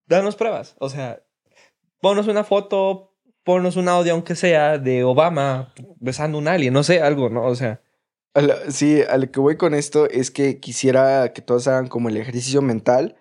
danos 0.07 0.35
pruebas. 0.35 0.75
O 0.79 0.89
sea, 0.89 1.23
ponnos 2.01 2.27
una 2.27 2.43
foto, 2.43 3.14
ponnos 3.45 3.77
un 3.77 3.87
audio, 3.87 4.11
aunque 4.13 4.35
sea, 4.35 4.77
de 4.77 5.03
Obama 5.05 5.73
besando 6.01 6.37
un 6.37 6.47
alien, 6.49 6.73
no 6.73 6.83
sé, 6.83 6.99
algo, 7.01 7.29
¿no? 7.29 7.45
O 7.45 7.55
sea, 7.55 7.81
A 8.33 8.41
la- 8.41 8.69
sí, 8.69 9.01
a 9.01 9.17
lo 9.17 9.31
que 9.31 9.39
voy 9.39 9.55
con 9.55 9.73
esto 9.73 10.09
es 10.09 10.29
que 10.31 10.59
quisiera 10.59 11.31
que 11.31 11.41
todos 11.41 11.67
hagan 11.69 11.87
como 11.87 12.09
el 12.09 12.17
ejercicio 12.17 12.61
mental. 12.61 13.15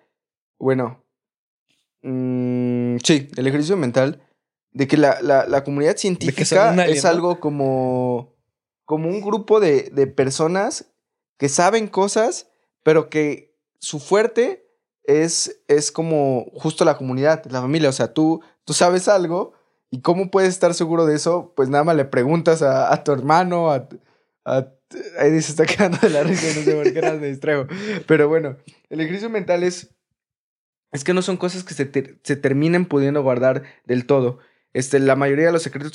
Bueno, 0.59 1.05
mm, 2.01 2.97
sí, 3.03 3.29
el 3.35 3.47
ejercicio 3.47 3.77
mental 3.77 4.21
de 4.71 4.87
que 4.87 4.97
la, 4.97 5.21
la- 5.21 5.45
la 5.47 5.63
comunidad 5.63 5.95
científica 5.97 6.71
alien, 6.71 6.89
es 6.97 7.05
algo 7.05 7.39
como, 7.39 8.33
como 8.83 9.07
un 9.07 9.21
grupo 9.21 9.59
de, 9.59 9.83
de 9.93 10.07
personas 10.07 10.91
que 11.37 11.47
saben 11.49 11.87
cosas, 11.87 12.49
pero 12.83 13.09
que 13.09 13.55
su 13.79 13.99
fuerte 13.99 14.67
es, 15.03 15.61
es 15.67 15.91
como 15.91 16.45
justo 16.55 16.83
la 16.83 16.97
comunidad, 16.97 17.45
la 17.45 17.61
familia. 17.61 17.89
O 17.89 17.93
sea, 17.93 18.13
tú, 18.13 18.41
tú 18.65 18.73
sabes 18.73 19.07
algo 19.07 19.53
y 19.95 20.01
cómo 20.01 20.29
puedes 20.29 20.49
estar 20.49 20.73
seguro 20.73 21.05
de 21.05 21.15
eso, 21.15 21.53
pues 21.55 21.69
nada 21.69 21.83
más 21.85 21.95
le 21.95 22.05
preguntas 22.05 22.61
a, 22.61 22.93
a 22.93 23.03
tu 23.03 23.13
hermano, 23.13 23.71
a, 23.71 23.87
a 24.43 24.67
Eddie 25.19 25.41
se 25.41 25.51
está 25.51 25.65
quedando 25.65 25.97
de 26.01 26.09
la 26.09 26.23
risa, 26.23 26.47
no 26.59 26.63
sé 26.65 26.75
por 26.75 26.93
qué 26.93 27.01
me 27.19 27.27
distraigo. 27.27 27.67
Pero 28.05 28.27
bueno, 28.27 28.57
el 28.89 28.99
ejercicio 28.99 29.29
mental 29.29 29.63
es. 29.63 29.91
Es 30.91 31.03
que 31.03 31.13
no 31.13 31.21
son 31.21 31.37
cosas 31.37 31.63
que 31.63 31.73
se, 31.73 31.85
ter- 31.85 32.19
se 32.23 32.35
terminen 32.35 32.85
pudiendo 32.85 33.21
guardar 33.21 33.63
del 33.85 34.05
todo. 34.05 34.39
Este, 34.73 34.99
la 34.99 35.15
mayoría 35.15 35.47
de 35.47 35.51
los 35.51 35.63
secretos 35.63 35.91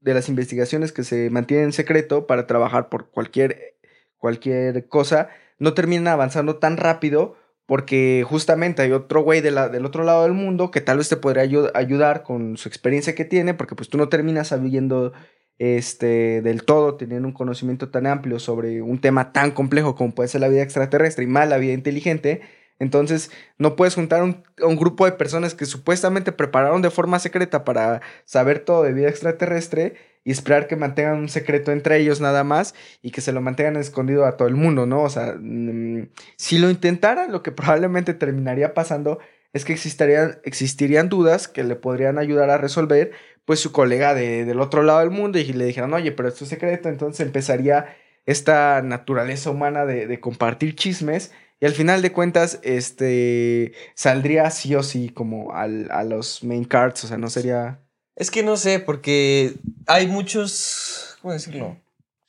de 0.00 0.14
las 0.14 0.28
investigaciones 0.28 0.92
que 0.92 1.04
se 1.04 1.30
mantienen 1.30 1.66
en 1.66 1.72
secreto 1.72 2.26
para 2.26 2.46
trabajar 2.46 2.88
por 2.88 3.10
cualquier, 3.10 3.76
cualquier 4.16 4.88
cosa 4.88 5.28
no 5.58 5.74
terminan 5.74 6.08
avanzando 6.08 6.56
tan 6.58 6.76
rápido 6.76 7.36
porque 7.66 8.24
justamente 8.28 8.82
hay 8.82 8.92
otro 8.92 9.22
güey 9.22 9.40
del 9.40 9.56
otro 9.86 10.04
lado 10.04 10.24
del 10.24 10.32
mundo 10.32 10.70
que 10.70 10.80
tal 10.80 10.98
vez 10.98 11.08
te 11.08 11.16
podría 11.16 11.44
ayu- 11.44 11.70
ayudar 11.74 12.22
con 12.22 12.56
su 12.56 12.68
experiencia 12.68 13.14
que 13.14 13.24
tiene 13.24 13.54
porque 13.54 13.74
pues 13.74 13.88
tú 13.88 13.96
no 13.98 14.08
terminas 14.08 14.48
sabiendo 14.48 15.12
este, 15.58 16.42
del 16.42 16.64
todo, 16.64 16.96
teniendo 16.96 17.28
un 17.28 17.34
conocimiento 17.34 17.88
tan 17.90 18.06
amplio 18.06 18.38
sobre 18.38 18.82
un 18.82 19.00
tema 19.00 19.32
tan 19.32 19.52
complejo 19.52 19.94
como 19.94 20.14
puede 20.14 20.28
ser 20.28 20.40
la 20.40 20.48
vida 20.48 20.62
extraterrestre 20.62 21.24
y 21.24 21.28
más 21.28 21.48
la 21.48 21.58
vida 21.58 21.72
inteligente. 21.72 22.42
Entonces, 22.84 23.30
no 23.58 23.74
puedes 23.74 23.94
juntar 23.96 24.22
un, 24.22 24.44
un 24.62 24.76
grupo 24.76 25.04
de 25.06 25.12
personas 25.12 25.54
que 25.54 25.64
supuestamente 25.64 26.30
prepararon 26.30 26.82
de 26.82 26.90
forma 26.90 27.18
secreta 27.18 27.64
para 27.64 28.00
saber 28.24 28.60
todo 28.60 28.84
de 28.84 28.92
vida 28.92 29.08
extraterrestre 29.08 29.94
y 30.22 30.30
esperar 30.30 30.68
que 30.68 30.76
mantengan 30.76 31.18
un 31.18 31.28
secreto 31.28 31.72
entre 31.72 31.98
ellos 31.98 32.20
nada 32.20 32.44
más 32.44 32.74
y 33.02 33.10
que 33.10 33.20
se 33.20 33.32
lo 33.32 33.40
mantengan 33.40 33.76
escondido 33.76 34.24
a 34.24 34.36
todo 34.36 34.48
el 34.48 34.54
mundo, 34.54 34.86
¿no? 34.86 35.02
O 35.02 35.08
sea, 35.10 35.34
mm, 35.38 36.08
si 36.36 36.58
lo 36.58 36.70
intentaran, 36.70 37.32
lo 37.32 37.42
que 37.42 37.52
probablemente 37.52 38.14
terminaría 38.14 38.72
pasando 38.74 39.18
es 39.52 39.64
que 39.64 39.72
existirían, 39.72 41.08
dudas 41.08 41.48
que 41.48 41.62
le 41.64 41.76
podrían 41.76 42.18
ayudar 42.18 42.50
a 42.50 42.58
resolver, 42.58 43.12
pues 43.44 43.60
su 43.60 43.70
colega 43.72 44.14
de- 44.14 44.44
del 44.44 44.60
otro 44.60 44.82
lado 44.82 45.00
del 45.00 45.10
mundo 45.10 45.38
y 45.38 45.44
le 45.52 45.64
dijeran, 45.66 45.92
oye, 45.94 46.12
pero 46.12 46.28
esto 46.28 46.44
es 46.44 46.50
secreto, 46.50 46.88
entonces 46.88 47.24
empezaría 47.24 47.94
esta 48.26 48.80
naturaleza 48.82 49.50
humana 49.50 49.84
de 49.84 50.18
compartir 50.20 50.74
chismes 50.74 51.30
y 51.64 51.66
al 51.66 51.72
final 51.72 52.02
de 52.02 52.12
cuentas, 52.12 52.58
este, 52.62 53.72
saldría 53.94 54.50
sí 54.50 54.74
o 54.74 54.82
sí 54.82 55.08
como 55.08 55.54
al- 55.54 55.90
a 55.90 56.04
los 56.04 56.44
main 56.44 56.64
cards, 56.64 57.04
o 57.04 57.06
sea, 57.06 57.16
no 57.16 57.30
sería... 57.30 57.80
es 58.16 58.30
que 58.30 58.42
no 58.42 58.58
sé, 58.58 58.80
porque 58.80 59.54
hay 59.86 60.06
muchos, 60.06 61.16
¿cómo 61.22 61.32
decirlo? 61.32 61.78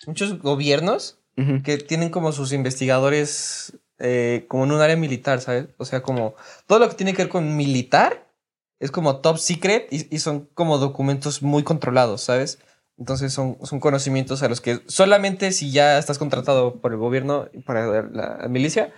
Muchos 0.07 0.39
gobiernos 0.41 1.19
Ujú. 1.37 1.63
que 1.63 1.77
tienen 1.77 2.11
como 2.11 2.31
sus 2.31 2.53
investigadores 2.53 3.77
eh, 3.99 4.45
como 4.47 4.63
en 4.63 4.71
un 4.71 4.79
área 4.79 4.95
militar, 4.95 5.41
¿sabes? 5.41 5.65
O 5.77 5.83
sea, 5.83 6.01
como 6.01 6.35
todo 6.65 6.79
lo 6.79 6.87
que 6.87 6.95
tiene 6.95 7.11
que 7.13 7.23
ver 7.23 7.29
con 7.29 7.57
militar 7.57 8.31
es 8.79 8.89
como 8.89 9.17
top 9.17 9.37
secret 9.37 9.87
y, 9.91 10.15
y 10.15 10.19
son 10.19 10.47
como 10.53 10.77
documentos 10.77 11.41
muy 11.43 11.63
controlados, 11.63 12.21
¿sabes? 12.21 12.59
Entonces 12.97 13.33
son, 13.33 13.57
son 13.63 13.81
conocimientos 13.81 14.43
a 14.43 14.47
los 14.47 14.61
que 14.61 14.79
solamente 14.87 15.51
si 15.51 15.71
ya 15.71 15.97
estás 15.97 16.19
contratado 16.19 16.79
por 16.79 16.93
el 16.93 16.97
gobierno, 16.99 17.49
para 17.65 18.03
la 18.03 18.47
milicia, 18.49 18.93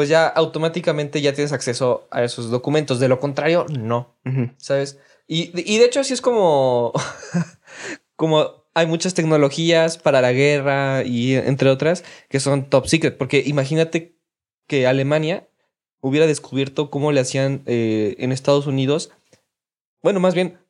pues 0.00 0.08
ya 0.08 0.26
automáticamente 0.26 1.20
ya 1.20 1.34
tienes 1.34 1.52
acceso 1.52 2.08
a 2.10 2.24
esos 2.24 2.48
documentos. 2.50 3.00
De 3.00 3.08
lo 3.08 3.20
contrario, 3.20 3.66
no. 3.68 4.16
¿sabes? 4.56 4.98
Y, 5.26 5.50
y 5.70 5.76
de 5.76 5.84
hecho 5.84 6.00
así 6.00 6.14
es 6.14 6.22
como, 6.22 6.94
como 8.16 8.64
hay 8.72 8.86
muchas 8.86 9.12
tecnologías 9.12 9.98
para 9.98 10.22
la 10.22 10.32
guerra 10.32 11.02
y 11.04 11.34
entre 11.34 11.68
otras 11.68 12.02
que 12.30 12.40
son 12.40 12.70
top 12.70 12.86
secret, 12.86 13.18
porque 13.18 13.42
imagínate 13.44 14.16
que 14.66 14.86
Alemania 14.86 15.50
hubiera 16.00 16.26
descubierto 16.26 16.88
cómo 16.88 17.12
le 17.12 17.20
hacían 17.20 17.62
eh, 17.66 18.16
en 18.20 18.32
Estados 18.32 18.66
Unidos, 18.66 19.10
bueno, 20.02 20.18
más 20.18 20.34
bien, 20.34 20.60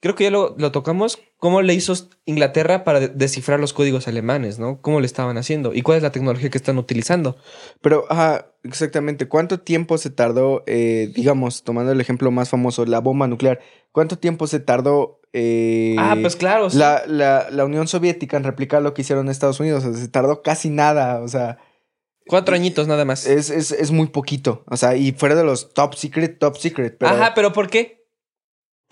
creo 0.00 0.16
que 0.16 0.24
ya 0.24 0.32
lo, 0.32 0.56
lo 0.58 0.72
tocamos, 0.72 1.20
cómo 1.36 1.62
le 1.62 1.72
hizo 1.74 1.94
Inglaterra 2.24 2.82
para 2.82 2.98
de- 2.98 3.08
descifrar 3.08 3.60
los 3.60 3.72
códigos 3.74 4.08
alemanes, 4.08 4.58
¿no? 4.58 4.80
¿Cómo 4.82 4.98
le 4.98 5.06
estaban 5.06 5.38
haciendo? 5.38 5.72
¿Y 5.72 5.82
cuál 5.82 5.98
es 5.98 6.02
la 6.02 6.10
tecnología 6.10 6.50
que 6.50 6.58
están 6.58 6.78
utilizando? 6.78 7.36
Pero, 7.80 8.06
ajá, 8.10 8.51
exactamente. 8.64 9.28
¿Cuánto 9.28 9.60
tiempo 9.60 9.98
se 9.98 10.10
tardó, 10.10 10.62
eh, 10.66 11.10
digamos, 11.14 11.62
tomando 11.64 11.92
el 11.92 12.00
ejemplo 12.00 12.30
más 12.30 12.48
famoso, 12.48 12.84
la 12.86 13.00
bomba 13.00 13.28
nuclear? 13.28 13.60
¿Cuánto 13.92 14.18
tiempo 14.18 14.46
se 14.46 14.60
tardó 14.60 15.20
eh, 15.32 15.96
ah, 15.98 16.16
pues 16.20 16.36
claro. 16.36 16.68
sí. 16.70 16.78
la, 16.78 17.02
la, 17.06 17.48
la 17.50 17.64
Unión 17.64 17.88
Soviética 17.88 18.36
en 18.36 18.44
replicar 18.44 18.82
lo 18.82 18.94
que 18.94 19.02
hicieron 19.02 19.26
en 19.26 19.30
Estados 19.30 19.60
Unidos? 19.60 19.84
O 19.84 19.92
sea, 19.92 20.00
se 20.00 20.08
tardó 20.08 20.42
casi 20.42 20.70
nada, 20.70 21.20
o 21.20 21.28
sea, 21.28 21.58
Cuatro 22.26 22.54
añitos 22.54 22.86
nada 22.86 23.04
más. 23.04 23.26
es, 23.26 23.50
es, 23.50 23.72
es 23.72 23.90
muy 23.90 24.06
poquito. 24.06 24.64
O 24.68 24.76
sea, 24.76 24.96
y 24.96 25.12
fuera 25.12 25.34
de 25.34 25.44
los 25.44 25.74
top 25.74 25.94
secret, 25.94 26.38
top 26.38 26.56
secret. 26.56 26.96
Pero, 26.98 27.12
Ajá, 27.12 27.32
pero 27.34 27.52
¿por 27.52 27.68
qué? 27.68 28.01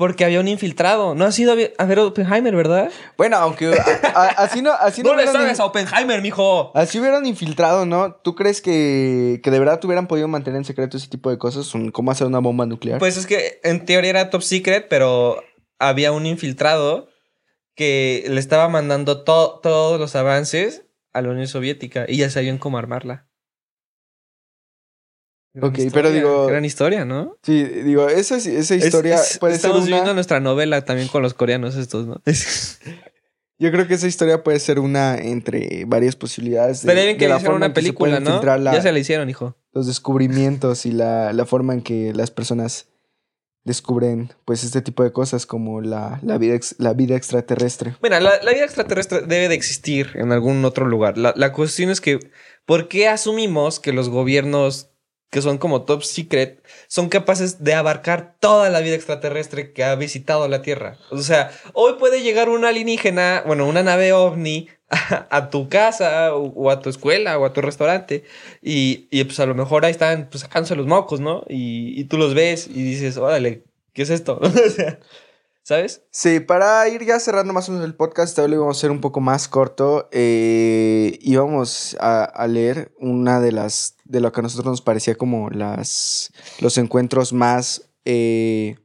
Porque 0.00 0.24
había 0.24 0.40
un 0.40 0.48
infiltrado. 0.48 1.14
No 1.14 1.26
ha 1.26 1.30
sido 1.30 1.52
a 1.52 1.84
ver- 1.84 1.98
Oppenheimer, 1.98 2.56
¿verdad? 2.56 2.90
Bueno, 3.18 3.36
aunque 3.36 3.66
a- 3.78 4.08
a- 4.18 4.28
así 4.44 4.62
no, 4.62 4.72
así 4.72 5.02
no, 5.04 5.10
no 5.10 5.16
le 5.18 5.26
sabes 5.26 5.58
in- 5.58 5.62
a 5.62 5.66
Oppenheimer, 5.66 6.22
mijo. 6.22 6.72
Así 6.74 6.98
hubieran 6.98 7.26
infiltrado, 7.26 7.84
¿no? 7.84 8.14
¿Tú 8.14 8.34
crees 8.34 8.62
que, 8.62 9.40
que 9.44 9.50
de 9.50 9.58
verdad 9.58 9.78
hubieran 9.84 10.06
podido 10.06 10.26
mantener 10.26 10.56
en 10.56 10.64
secreto 10.64 10.96
ese 10.96 11.08
tipo 11.08 11.28
de 11.28 11.36
cosas? 11.36 11.70
¿Cómo 11.92 12.10
hacer 12.10 12.26
una 12.26 12.38
bomba 12.38 12.64
nuclear? 12.64 12.98
Pues 12.98 13.18
es 13.18 13.26
que 13.26 13.60
en 13.62 13.84
teoría 13.84 14.08
era 14.08 14.30
top 14.30 14.40
secret, 14.40 14.86
pero 14.88 15.42
había 15.78 16.12
un 16.12 16.24
infiltrado 16.24 17.08
que 17.74 18.24
le 18.26 18.40
estaba 18.40 18.68
mandando 18.70 19.22
to- 19.22 19.60
todos 19.62 20.00
los 20.00 20.16
avances 20.16 20.84
a 21.12 21.20
la 21.22 21.28
Unión 21.28 21.46
Soviética 21.46 22.06
y 22.08 22.16
ya 22.16 22.30
sabían 22.30 22.56
cómo 22.56 22.78
armarla. 22.78 23.26
Ok, 25.60 25.78
historia, 25.78 25.90
pero 25.92 26.10
digo- 26.12 26.46
Gran 26.46 26.64
historia, 26.64 27.04
¿no? 27.04 27.36
sí, 27.42 27.64
digo, 27.64 28.08
esa, 28.08 28.36
esa 28.36 28.48
Es- 28.74 28.84
historia 28.84 29.16
es- 29.16 29.38
puede 29.38 29.54
ser 29.54 29.58
estamos 29.58 29.78
una... 29.78 29.86
viviendo 29.86 30.14
nuestra 30.14 30.38
novela 30.40 30.84
también 30.84 31.08
con 31.08 31.22
los 31.22 31.34
coreanos 31.34 31.74
estos, 31.76 32.06
¿no? 32.06 32.20
Yo 33.58 33.70
creo 33.70 33.86
que 33.86 33.94
esa 33.94 34.06
historia 34.06 34.42
puede 34.42 34.58
ser 34.58 34.78
una 34.78 35.18
entre 35.18 35.84
varias 35.86 36.16
posibilidades. 36.16 36.78
Estaría 36.80 37.04
bien 37.04 37.18
que 37.18 37.24
de 37.26 37.28
la 37.30 37.36
hicieran 37.36 37.52
forma 37.54 37.66
una 37.66 37.74
se 37.74 37.74
película, 37.74 38.18
¿no? 38.20 38.42
la- 38.42 38.72
Ya 38.72 38.80
se 38.80 38.90
la 38.92 38.98
hicieron, 38.98 39.28
hijo. 39.28 39.54
los 39.72 39.86
descubrimientos 39.86 40.86
y 40.86 40.92
la, 40.92 41.32
la 41.34 41.44
forma 41.44 41.74
en 41.74 41.82
que 41.82 42.12
las 42.14 42.30
personas 42.30 42.86
descubren 43.64 44.32
pues 44.46 44.64
este 44.64 44.80
tipo 44.80 45.04
de 45.04 45.12
cosas 45.12 45.44
como 45.44 45.82
la, 45.82 46.18
la, 46.22 46.38
vida, 46.38 46.54
ex- 46.54 46.76
la 46.78 46.94
vida 46.94 47.16
extraterrestre. 47.16 47.94
Mira, 48.02 48.18
la, 48.20 48.42
la 48.42 48.52
vida 48.52 48.64
extraterrestre 48.64 49.20
debe 49.22 49.48
de 49.48 49.54
existir 49.56 50.12
en 50.14 50.32
algún 50.32 50.64
otro 50.64 50.86
lugar. 50.86 51.18
La, 51.18 51.34
la 51.36 51.52
cuestión 51.52 51.90
es 51.90 52.00
que, 52.00 52.18
¿por 52.64 52.88
qué 52.88 53.08
asumimos 53.08 53.78
que 53.78 53.92
los 53.92 54.08
gobiernos 54.08 54.89
que 55.30 55.42
son 55.42 55.58
como 55.58 55.82
top 55.82 56.02
secret 56.02 56.62
son 56.88 57.08
capaces 57.08 57.62
de 57.62 57.74
abarcar 57.74 58.34
toda 58.40 58.68
la 58.68 58.80
vida 58.80 58.96
extraterrestre 58.96 59.72
que 59.72 59.84
ha 59.84 59.94
visitado 59.94 60.46
la 60.48 60.62
Tierra? 60.62 60.98
O 61.10 61.18
sea, 61.18 61.52
hoy 61.72 61.94
puede 61.98 62.22
llegar 62.22 62.48
un 62.48 62.64
alienígena, 62.64 63.44
bueno, 63.46 63.66
una 63.66 63.82
nave 63.82 64.12
ovni 64.12 64.68
a, 65.30 65.50
tu 65.50 65.68
casa 65.68 66.34
o, 66.34 66.48
o 66.48 66.70
a 66.70 66.80
tu 66.80 66.90
escuela 66.90 67.38
o 67.38 67.44
a 67.44 67.52
tu 67.52 67.60
restaurante 67.60 68.24
y, 68.60 69.06
y, 69.10 69.22
pues 69.24 69.38
a 69.38 69.46
lo 69.46 69.54
mejor 69.54 69.84
ahí 69.84 69.92
están 69.92 70.28
pues 70.28 70.42
sacándose 70.42 70.74
los 70.74 70.86
mocos, 70.86 71.20
¿no? 71.20 71.44
Y, 71.48 71.98
y 71.98 72.04
tú 72.04 72.18
los 72.18 72.34
ves 72.34 72.66
y 72.66 72.82
dices, 72.82 73.16
órale, 73.16 73.62
¿qué 73.92 74.02
es 74.02 74.10
esto? 74.10 74.40
o 74.42 74.70
sea, 74.70 74.98
¿Sabes? 75.70 76.02
Sí, 76.10 76.40
para 76.40 76.88
ir 76.88 77.04
ya 77.04 77.20
cerrando 77.20 77.52
más 77.52 77.68
o 77.68 77.70
menos 77.70 77.86
el 77.86 77.94
podcast, 77.94 78.36
lo 78.36 78.52
íbamos 78.52 78.76
a 78.76 78.78
hacer 78.80 78.90
un 78.90 79.00
poco 79.00 79.20
más 79.20 79.46
corto. 79.46 80.08
Eh, 80.10 81.16
íbamos 81.20 81.96
a, 82.00 82.24
a 82.24 82.48
leer 82.48 82.92
una 82.98 83.38
de 83.38 83.52
las, 83.52 83.94
de 84.02 84.18
lo 84.18 84.32
que 84.32 84.40
a 84.40 84.42
nosotros 84.42 84.66
nos 84.66 84.82
parecía 84.82 85.14
como 85.14 85.48
las, 85.48 86.32
los 86.58 86.76
encuentros 86.76 87.32
más, 87.32 87.88
eh, 88.04 88.78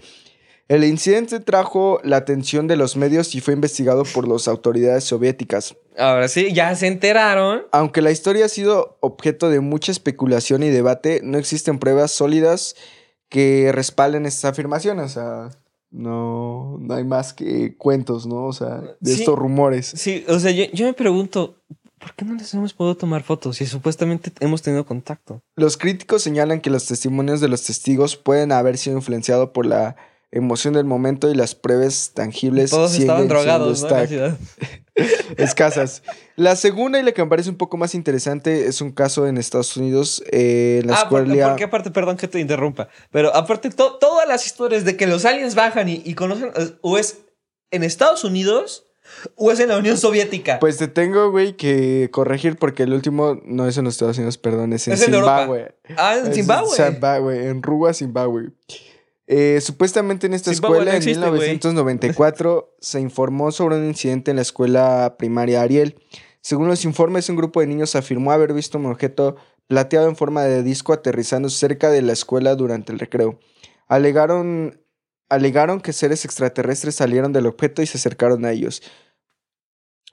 El 0.69 0.85
incidente 0.85 1.41
trajo 1.41 1.99
la 2.05 2.19
atención 2.19 2.67
de 2.67 2.77
los 2.77 2.95
medios 2.97 3.35
y 3.35 3.41
fue 3.41 3.55
investigado 3.55 4.03
por 4.05 4.29
las 4.29 4.49
autoridades 4.49 5.05
soviéticas. 5.05 5.75
Ahora 5.97 6.29
sí, 6.29 6.53
ya 6.53 6.75
se 6.77 6.87
enteraron. 6.87 7.63
Aunque 7.73 8.03
la 8.03 8.11
historia 8.11 8.45
ha 8.45 8.49
sido 8.51 8.99
objeto 9.01 9.49
de 9.49 9.61
mucha 9.61 9.91
especulación 9.93 10.63
y 10.63 10.69
debate, 10.69 11.21
no 11.25 11.39
existen 11.39 11.79
pruebas 11.79 12.11
sólidas 12.13 12.77
que 13.31 13.73
respalden 13.73 14.27
estas 14.27 14.53
afirmaciones. 14.53 15.07
O 15.07 15.09
sea, 15.09 15.51
no, 15.91 16.77
no 16.81 16.95
hay 16.95 17.05
más 17.05 17.33
que 17.33 17.75
cuentos, 17.77 18.27
¿no? 18.27 18.45
O 18.47 18.53
sea, 18.53 18.83
de 19.01 19.15
Sí. 19.15 19.21
estos 19.21 19.39
rumores. 19.39 19.87
Sí, 19.97 20.25
o 20.29 20.39
sea, 20.39 20.51
yo, 20.51 20.65
yo 20.75 20.85
me 20.85 20.93
pregunto, 20.93 21.57
¿por 21.99 22.15
qué 22.15 22.27
no 22.27 22.35
les 22.35 22.53
hemos 22.53 22.75
podido 22.75 22.95
tomar 22.97 23.23
fotos 23.23 23.57
si 23.57 23.65
supuestamente 23.67 24.31
hemos 24.41 24.61
tenido 24.61 24.85
contacto? 24.85 25.41
Los 25.57 25.79
críticos 25.79 26.23
señalan 26.23 26.61
que 26.61 26.69
los 26.69 26.85
testimonios 26.87 27.41
de 27.41 27.49
los 27.49 27.63
testigos 27.65 28.17
pueden 28.17 28.53
haber 28.53 28.77
sido 28.77 28.97
influenciados 28.99 29.49
por 29.51 29.65
la 29.65 29.97
emoción 30.31 30.75
del 30.75 30.85
momento 30.85 31.31
y 31.31 31.35
las 31.35 31.55
pruebas 31.55 32.13
tangibles 32.15 32.71
Todos 32.71 32.95
estaban 32.99 33.29
drogados, 33.29 33.83
¿no? 33.83 33.89
En 33.99 34.19
la 34.21 34.37
escasas. 35.37 36.03
La 36.37 36.57
segunda 36.57 36.99
y 36.99 37.03
la 37.03 37.13
que 37.13 37.23
me 37.23 37.29
parece 37.31 37.51
un 37.51 37.57
poco 37.57 37.77
más 37.77 37.95
interesante 37.95 38.67
es 38.67 38.81
un 38.81 38.91
caso 38.93 39.27
en 39.27 39.39
Estados 39.39 39.77
Unidos, 39.77 40.23
eh, 40.31 40.81
en 40.83 40.89
la 40.91 41.01
Ah, 41.01 41.09
por- 41.09 41.27
porque 41.27 41.65
aparte, 41.65 41.91
perdón 41.91 42.17
que 42.17 42.29
te 42.29 42.41
interrumpa, 42.41 42.89
pero 43.11 43.35
aparte 43.35 43.71
to- 43.71 43.97
todas 43.99 44.27
las 44.29 44.45
historias 44.47 44.85
de 44.85 44.97
que 44.97 45.07
los 45.07 45.25
aliens 45.25 45.55
bajan 45.55 45.89
y, 45.89 46.03
y 46.05 46.15
conocen, 46.15 46.51
eh, 46.57 46.73
o 46.83 46.99
es 46.99 47.19
en 47.71 47.85
Estados 47.85 48.25
Unidos 48.25 48.85
o 49.37 49.51
es 49.53 49.61
en 49.61 49.69
la 49.69 49.79
Unión 49.79 49.97
Soviética. 49.97 50.59
Pues 50.59 50.77
te 50.77 50.87
tengo, 50.89 51.31
güey, 51.31 51.57
que 51.57 52.11
corregir 52.13 52.57
porque 52.57 52.83
el 52.83 52.93
último 52.93 53.41
no 53.45 53.67
es 53.67 53.79
en 53.79 53.85
los 53.85 53.95
Estados 53.95 54.19
Unidos, 54.19 54.37
perdón, 54.37 54.73
es 54.75 54.87
en 54.89 54.95
Es 54.95 55.03
en. 55.03 55.15
Zimbabue. 55.15 55.75
ah, 55.97 56.17
en 56.19 56.27
Es 56.27 56.35
Zimbabue. 56.35 56.77
Zimbabue, 56.77 57.49
en 57.49 57.63
Zimbabue. 57.95 58.51
Eh, 59.31 59.61
supuestamente 59.61 60.27
en 60.27 60.33
esta 60.33 60.51
escuela, 60.51 60.87
no 60.87 60.91
en 60.91 60.97
existe, 60.97 61.29
güey. 61.29 61.41
1994, 61.41 62.75
se 62.81 62.99
informó 62.99 63.53
sobre 63.53 63.77
un 63.77 63.85
incidente 63.85 64.31
en 64.31 64.37
la 64.37 64.43
escuela 64.43 65.17
primaria 65.19 65.61
Ariel. 65.61 66.01
Según 66.41 66.67
los 66.67 66.87
informes, 66.87 67.29
un 67.29 67.37
grupo 67.37 67.61
de 67.61 67.67
niños 67.67 67.95
afirmó 67.95 68.33
haber 68.33 68.55
visto 68.55 68.79
un 68.79 68.87
objeto 68.87 69.37
plateado 69.67 70.09
en 70.09 70.17
forma 70.17 70.45
de 70.45 70.63
disco 70.63 70.95
aterrizando 70.95 71.51
cerca 71.51 71.91
de 71.91 72.01
la 72.01 72.15
escuela 72.15 72.55
durante 72.55 72.91
el 72.91 72.99
recreo. 72.99 73.39
Alegaron, 73.87 74.81
alegaron 75.29 75.83
que 75.83 75.93
seres 75.93 76.25
extraterrestres 76.25 76.95
salieron 76.95 77.35
del 77.35 77.47
objeto 77.47 77.83
y 77.83 77.87
se 77.87 77.99
acercaron 77.99 78.47
a 78.47 78.53
ellos. 78.53 78.83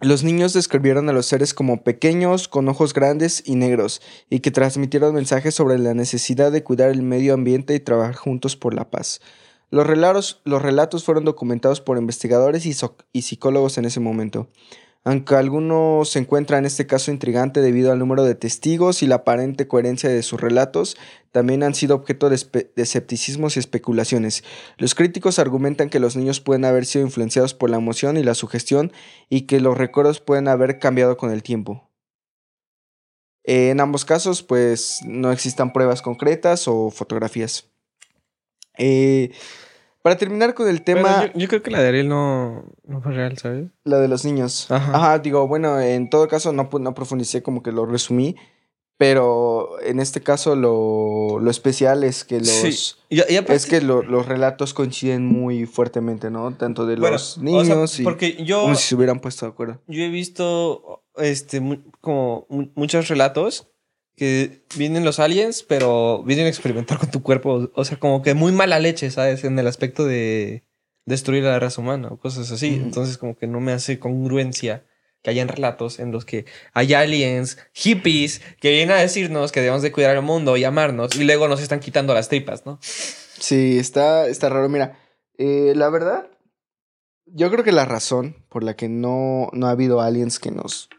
Los 0.01 0.23
niños 0.23 0.51
describieron 0.51 1.07
a 1.07 1.13
los 1.13 1.25
seres 1.25 1.53
como 1.53 1.81
pequeños, 1.81 2.49
con 2.49 2.67
ojos 2.67 2.93
grandes 2.93 3.41
y 3.45 3.55
negros, 3.55 4.01
y 4.29 4.41
que 4.41 4.51
transmitieron 4.51 5.15
mensajes 5.15 5.55
sobre 5.55 5.79
la 5.79 5.93
necesidad 5.93 6.51
de 6.51 6.63
cuidar 6.63 6.89
el 6.89 7.01
medio 7.01 7.33
ambiente 7.33 7.73
y 7.75 7.79
trabajar 7.79 8.15
juntos 8.15 8.57
por 8.57 8.73
la 8.73 8.91
paz. 8.91 9.21
Los 9.71 9.87
relatos, 9.87 11.03
fueron 11.05 11.23
documentados 11.23 11.79
por 11.79 11.97
investigadores 11.97 12.65
y 12.65 13.21
psicólogos 13.21 13.77
en 13.77 13.85
ese 13.85 14.01
momento. 14.01 14.49
Aunque 15.07 15.35
algunos 15.35 16.09
se 16.09 16.17
encuentran 16.17 16.59
en 16.59 16.65
este 16.65 16.87
caso 16.87 17.11
intrigante 17.11 17.61
debido 17.61 17.91
al 17.91 17.99
número 17.99 18.23
de 18.23 18.33
testigos 18.33 19.03
y 19.03 19.07
la 19.07 19.17
aparente 19.17 19.67
coherencia 19.67 20.09
de 20.09 20.23
sus 20.23 20.41
relatos, 20.41 20.97
también 21.31 21.61
han 21.61 21.75
sido 21.75 21.95
objeto 21.95 22.27
de, 22.27 22.71
escepticismos 22.75 23.55
y 23.55 23.59
especulaciones. 23.59 24.43
Los 24.77 24.95
críticos 24.95 25.37
argumentan 25.37 25.91
que 25.91 25.99
los 25.99 26.15
niños 26.15 26.41
pueden 26.41 26.65
haber 26.65 26.87
sido 26.87 27.05
influenciados 27.05 27.53
por 27.53 27.69
la 27.69 27.77
emoción 27.77 28.17
y 28.17 28.23
la 28.23 28.33
sugestión 28.33 28.91
y 29.29 29.41
que 29.41 29.59
los 29.59 29.77
recuerdos 29.77 30.21
pueden 30.21 30.47
haber 30.47 30.79
cambiado 30.79 31.17
con 31.17 31.31
el 31.31 31.43
tiempo. 31.43 31.91
En 33.43 33.79
ambos 33.81 34.05
casos, 34.05 34.41
pues 34.41 35.01
no 35.05 35.31
existan 35.31 35.71
pruebas 35.71 36.01
concretas 36.01 36.67
o 36.67 36.89
fotografías. 36.89 37.69
Eh, 38.79 39.31
para 40.05 40.17
terminar 40.17 40.53
con 40.53 40.67
el 40.69 40.83
tema, 40.83 41.25
yo, 41.33 41.39
yo 41.39 41.47
creo 41.47 41.63
que 41.63 41.71
la 41.71 41.81
de 41.81 41.87
Ariel 41.87 42.07
no, 42.07 42.63
no 42.83 43.01
fue 43.01 43.11
real, 43.13 43.35
¿sabes? 43.39 43.69
la 43.83 43.97
de 43.97 44.07
los 44.07 44.23
niños. 44.23 44.69
Ajá. 44.69 44.95
Ajá, 44.95 45.17
digo, 45.17 45.47
bueno, 45.47 45.79
en 45.81 46.11
todo 46.11 46.27
caso 46.27 46.53
no, 46.53 46.69
no 46.79 46.93
profundicé, 46.93 47.41
como 47.41 47.63
que 47.63 47.71
lo 47.71 47.87
resumí, 47.87 48.35
pero 48.97 49.81
en 49.81 49.99
este 49.99 50.21
caso 50.21 50.55
lo, 50.55 51.39
lo 51.39 51.49
especial 51.51 52.03
es 52.03 52.23
que 52.23 52.37
los... 52.39 52.47
Sí. 52.49 52.93
Y, 53.09 53.15
y 53.33 53.35
aparte- 53.37 53.55
Es 53.55 53.65
que 53.65 53.81
lo- 53.81 54.03
los 54.03 54.27
relatos 54.27 54.73
coinciden 54.75 55.25
muy 55.25 55.65
fuertemente, 55.65 56.29
¿no? 56.29 56.53
Tanto 56.53 56.85
de 56.85 56.95
bueno, 56.97 57.13
los 57.13 57.37
o 57.39 57.41
niños 57.41 57.89
sea, 57.91 58.01
y 58.01 58.05
porque 58.05 58.43
yo, 58.45 58.61
como 58.61 58.75
si 58.75 58.83
se 58.89 58.95
hubieran 58.95 59.19
puesto 59.19 59.47
de 59.47 59.51
acuerdo. 59.53 59.81
yo 59.87 60.03
he 60.03 60.09
visto 60.09 61.03
este 61.17 61.61
como 61.99 62.45
mu- 62.49 62.69
muchos 62.75 63.07
relatos 63.07 63.67
que 64.15 64.63
vienen 64.77 65.03
los 65.03 65.19
aliens, 65.19 65.63
pero 65.63 66.23
vienen 66.23 66.45
a 66.45 66.49
experimentar 66.49 66.97
con 66.97 67.11
tu 67.11 67.21
cuerpo. 67.21 67.69
O 67.73 67.85
sea, 67.85 67.99
como 67.99 68.21
que 68.21 68.33
muy 68.33 68.51
mala 68.51 68.79
leche, 68.79 69.11
¿sabes? 69.11 69.43
En 69.43 69.59
el 69.59 69.67
aspecto 69.67 70.05
de 70.05 70.63
destruir 71.05 71.45
a 71.45 71.51
la 71.51 71.59
raza 71.59 71.81
humana 71.81 72.09
o 72.09 72.17
cosas 72.17 72.51
así. 72.51 72.75
Entonces, 72.75 73.17
como 73.17 73.35
que 73.35 73.47
no 73.47 73.59
me 73.59 73.73
hace 73.73 73.99
congruencia 73.99 74.85
que 75.21 75.31
hayan 75.31 75.47
relatos 75.47 75.99
en 75.99 76.11
los 76.11 76.23
que 76.23 76.45
hay 76.73 76.93
aliens, 76.93 77.57
hippies, 77.73 78.41
que 78.61 78.69
vienen 78.69 78.91
a 78.91 79.01
decirnos 79.01 79.51
que 79.51 79.59
debemos 79.59 79.81
de 79.81 79.91
cuidar 79.91 80.15
el 80.15 80.21
mundo 80.21 80.55
y 80.55 80.63
amarnos 80.63 81.15
y 81.15 81.23
luego 81.23 81.47
nos 81.47 81.61
están 81.61 81.79
quitando 81.79 82.13
las 82.13 82.29
tripas, 82.29 82.65
¿no? 82.65 82.77
Sí, 82.81 83.79
está, 83.79 84.27
está 84.27 84.49
raro. 84.49 84.69
Mira, 84.69 84.99
eh, 85.37 85.73
la 85.75 85.89
verdad, 85.89 86.29
yo 87.25 87.49
creo 87.49 87.63
que 87.63 87.71
la 87.71 87.85
razón 87.85 88.45
por 88.49 88.63
la 88.63 88.75
que 88.75 88.87
no, 88.87 89.49
no 89.51 89.65
ha 89.67 89.71
habido 89.71 89.99
aliens 89.99 90.37
que 90.37 90.51
nos... 90.51 90.89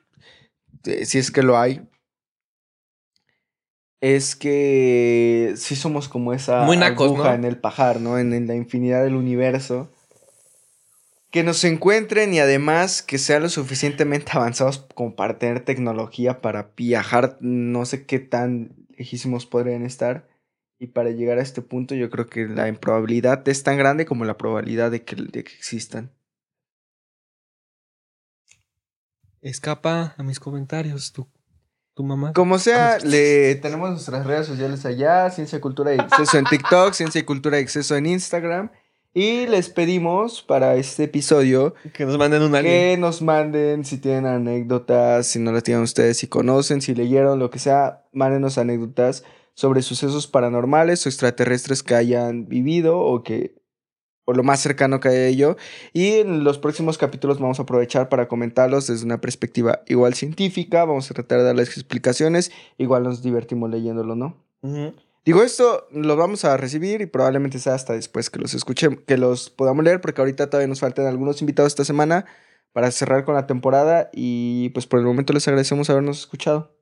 eh, 0.84 1.06
si 1.06 1.18
es 1.18 1.30
que 1.30 1.42
lo 1.42 1.56
hay, 1.56 1.88
es 4.00 4.36
que 4.36 5.54
sí 5.56 5.74
somos 5.76 6.08
como 6.08 6.32
esa 6.32 6.64
Muy 6.64 6.76
nacos, 6.76 7.06
aguja 7.06 7.30
¿no? 7.30 7.34
en 7.34 7.44
el 7.44 7.58
pajar, 7.58 8.00
¿no? 8.00 8.18
En, 8.18 8.32
en 8.32 8.46
la 8.46 8.54
infinidad 8.54 9.02
del 9.02 9.14
universo. 9.14 9.90
Que 11.30 11.42
nos 11.42 11.64
encuentren 11.64 12.32
y 12.32 12.38
además 12.38 13.02
que 13.02 13.18
sean 13.18 13.42
lo 13.42 13.48
suficientemente 13.48 14.32
avanzados 14.34 14.86
como 14.94 15.16
para 15.16 15.38
tener 15.38 15.60
tecnología 15.60 16.40
para 16.40 16.70
viajar, 16.76 17.38
no 17.40 17.84
sé 17.86 18.06
qué 18.06 18.18
tan 18.18 18.86
lejísimos 18.96 19.46
podrían 19.46 19.84
estar. 19.84 20.28
Y 20.78 20.88
para 20.88 21.10
llegar 21.10 21.38
a 21.38 21.42
este 21.42 21.62
punto 21.62 21.94
yo 21.94 22.10
creo 22.10 22.26
que 22.26 22.46
la 22.46 22.68
improbabilidad 22.68 23.48
es 23.48 23.62
tan 23.62 23.78
grande 23.78 24.04
como 24.04 24.26
la 24.26 24.36
probabilidad 24.36 24.90
de 24.90 25.04
que, 25.04 25.16
de 25.16 25.42
que 25.42 25.54
existan. 25.54 26.12
Escapa 29.40 30.14
a 30.18 30.22
mis 30.22 30.38
comentarios, 30.40 31.12
tu, 31.12 31.28
tu 31.96 32.04
mamá. 32.04 32.34
Como 32.34 32.58
sea, 32.58 32.98
le 32.98 33.54
tenemos 33.54 33.88
nuestras 33.88 34.26
redes 34.26 34.46
sociales 34.46 34.84
allá, 34.84 35.30
Ciencia, 35.30 35.62
Cultura 35.62 35.94
y 35.94 35.98
Exceso 35.98 36.36
en 36.36 36.44
TikTok, 36.44 36.92
Ciencia 36.92 37.18
y 37.22 37.24
Cultura 37.24 37.58
y 37.58 37.62
Exceso 37.62 37.96
en 37.96 38.04
Instagram. 38.04 38.70
Y 39.14 39.46
les 39.46 39.70
pedimos 39.70 40.42
para 40.42 40.74
este 40.74 41.04
episodio 41.04 41.74
Que 41.94 42.04
nos 42.04 42.18
manden 42.18 42.42
un 42.42 42.54
alien. 42.54 42.70
que 42.70 42.96
nos 42.98 43.22
manden 43.22 43.86
si 43.86 43.96
tienen 43.96 44.26
anécdotas, 44.26 45.26
si 45.26 45.38
no 45.38 45.52
las 45.52 45.62
tienen 45.62 45.84
ustedes, 45.84 46.18
si 46.18 46.26
conocen, 46.26 46.82
si 46.82 46.94
leyeron, 46.94 47.38
lo 47.38 47.48
que 47.48 47.58
sea, 47.58 48.04
mándenos 48.12 48.58
anécdotas 48.58 49.24
sobre 49.54 49.80
sucesos 49.80 50.26
paranormales 50.26 51.06
o 51.06 51.08
extraterrestres 51.08 51.82
que 51.82 51.94
hayan 51.94 52.46
vivido 52.46 52.98
o 52.98 53.22
que 53.22 53.54
o 54.26 54.34
lo 54.34 54.42
más 54.42 54.60
cercano 54.60 55.00
que 55.00 55.08
haya 55.08 55.18
a 55.18 55.26
ello. 55.26 55.56
Y 55.94 56.16
en 56.16 56.44
los 56.44 56.58
próximos 56.58 56.98
capítulos 56.98 57.38
vamos 57.38 57.58
a 57.58 57.62
aprovechar 57.62 58.10
para 58.10 58.28
comentarlos 58.28 58.86
desde 58.86 59.06
una 59.06 59.20
perspectiva 59.20 59.80
igual 59.86 60.12
científica. 60.14 60.84
Vamos 60.84 61.10
a 61.10 61.14
tratar 61.14 61.38
de 61.38 61.44
darles 61.44 61.70
explicaciones. 61.70 62.52
Igual 62.76 63.04
nos 63.04 63.22
divertimos 63.22 63.70
leyéndolo, 63.70 64.14
¿no? 64.14 64.36
Digo, 65.24 65.42
esto 65.42 65.86
lo 65.92 66.16
vamos 66.16 66.44
a 66.44 66.56
recibir 66.56 67.00
y 67.00 67.06
probablemente 67.06 67.58
sea 67.58 67.74
hasta 67.74 67.94
después 67.94 68.28
que 68.28 68.38
los 68.38 68.52
escuchemos, 68.52 69.00
que 69.06 69.16
los 69.16 69.48
podamos 69.48 69.84
leer, 69.84 70.00
porque 70.00 70.20
ahorita 70.20 70.50
todavía 70.50 70.68
nos 70.68 70.80
faltan 70.80 71.06
algunos 71.06 71.40
invitados 71.40 71.72
esta 71.72 71.84
semana 71.84 72.26
para 72.72 72.90
cerrar 72.90 73.24
con 73.24 73.34
la 73.36 73.46
temporada. 73.46 74.10
Y 74.12 74.70
pues 74.70 74.86
por 74.86 74.98
el 74.98 75.06
momento 75.06 75.32
les 75.32 75.46
agradecemos 75.46 75.88
habernos 75.88 76.20
escuchado. 76.20 76.76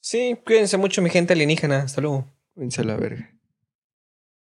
Sí, 0.00 0.38
cuídense 0.46 0.78
mucho, 0.78 1.02
mi 1.02 1.10
gente 1.10 1.34
alienígena. 1.34 1.82
Hasta 1.82 2.00
luego. 2.00 2.26
Cuídense 2.54 2.80
a 2.80 2.84
la 2.84 2.96
verga. 2.96 3.39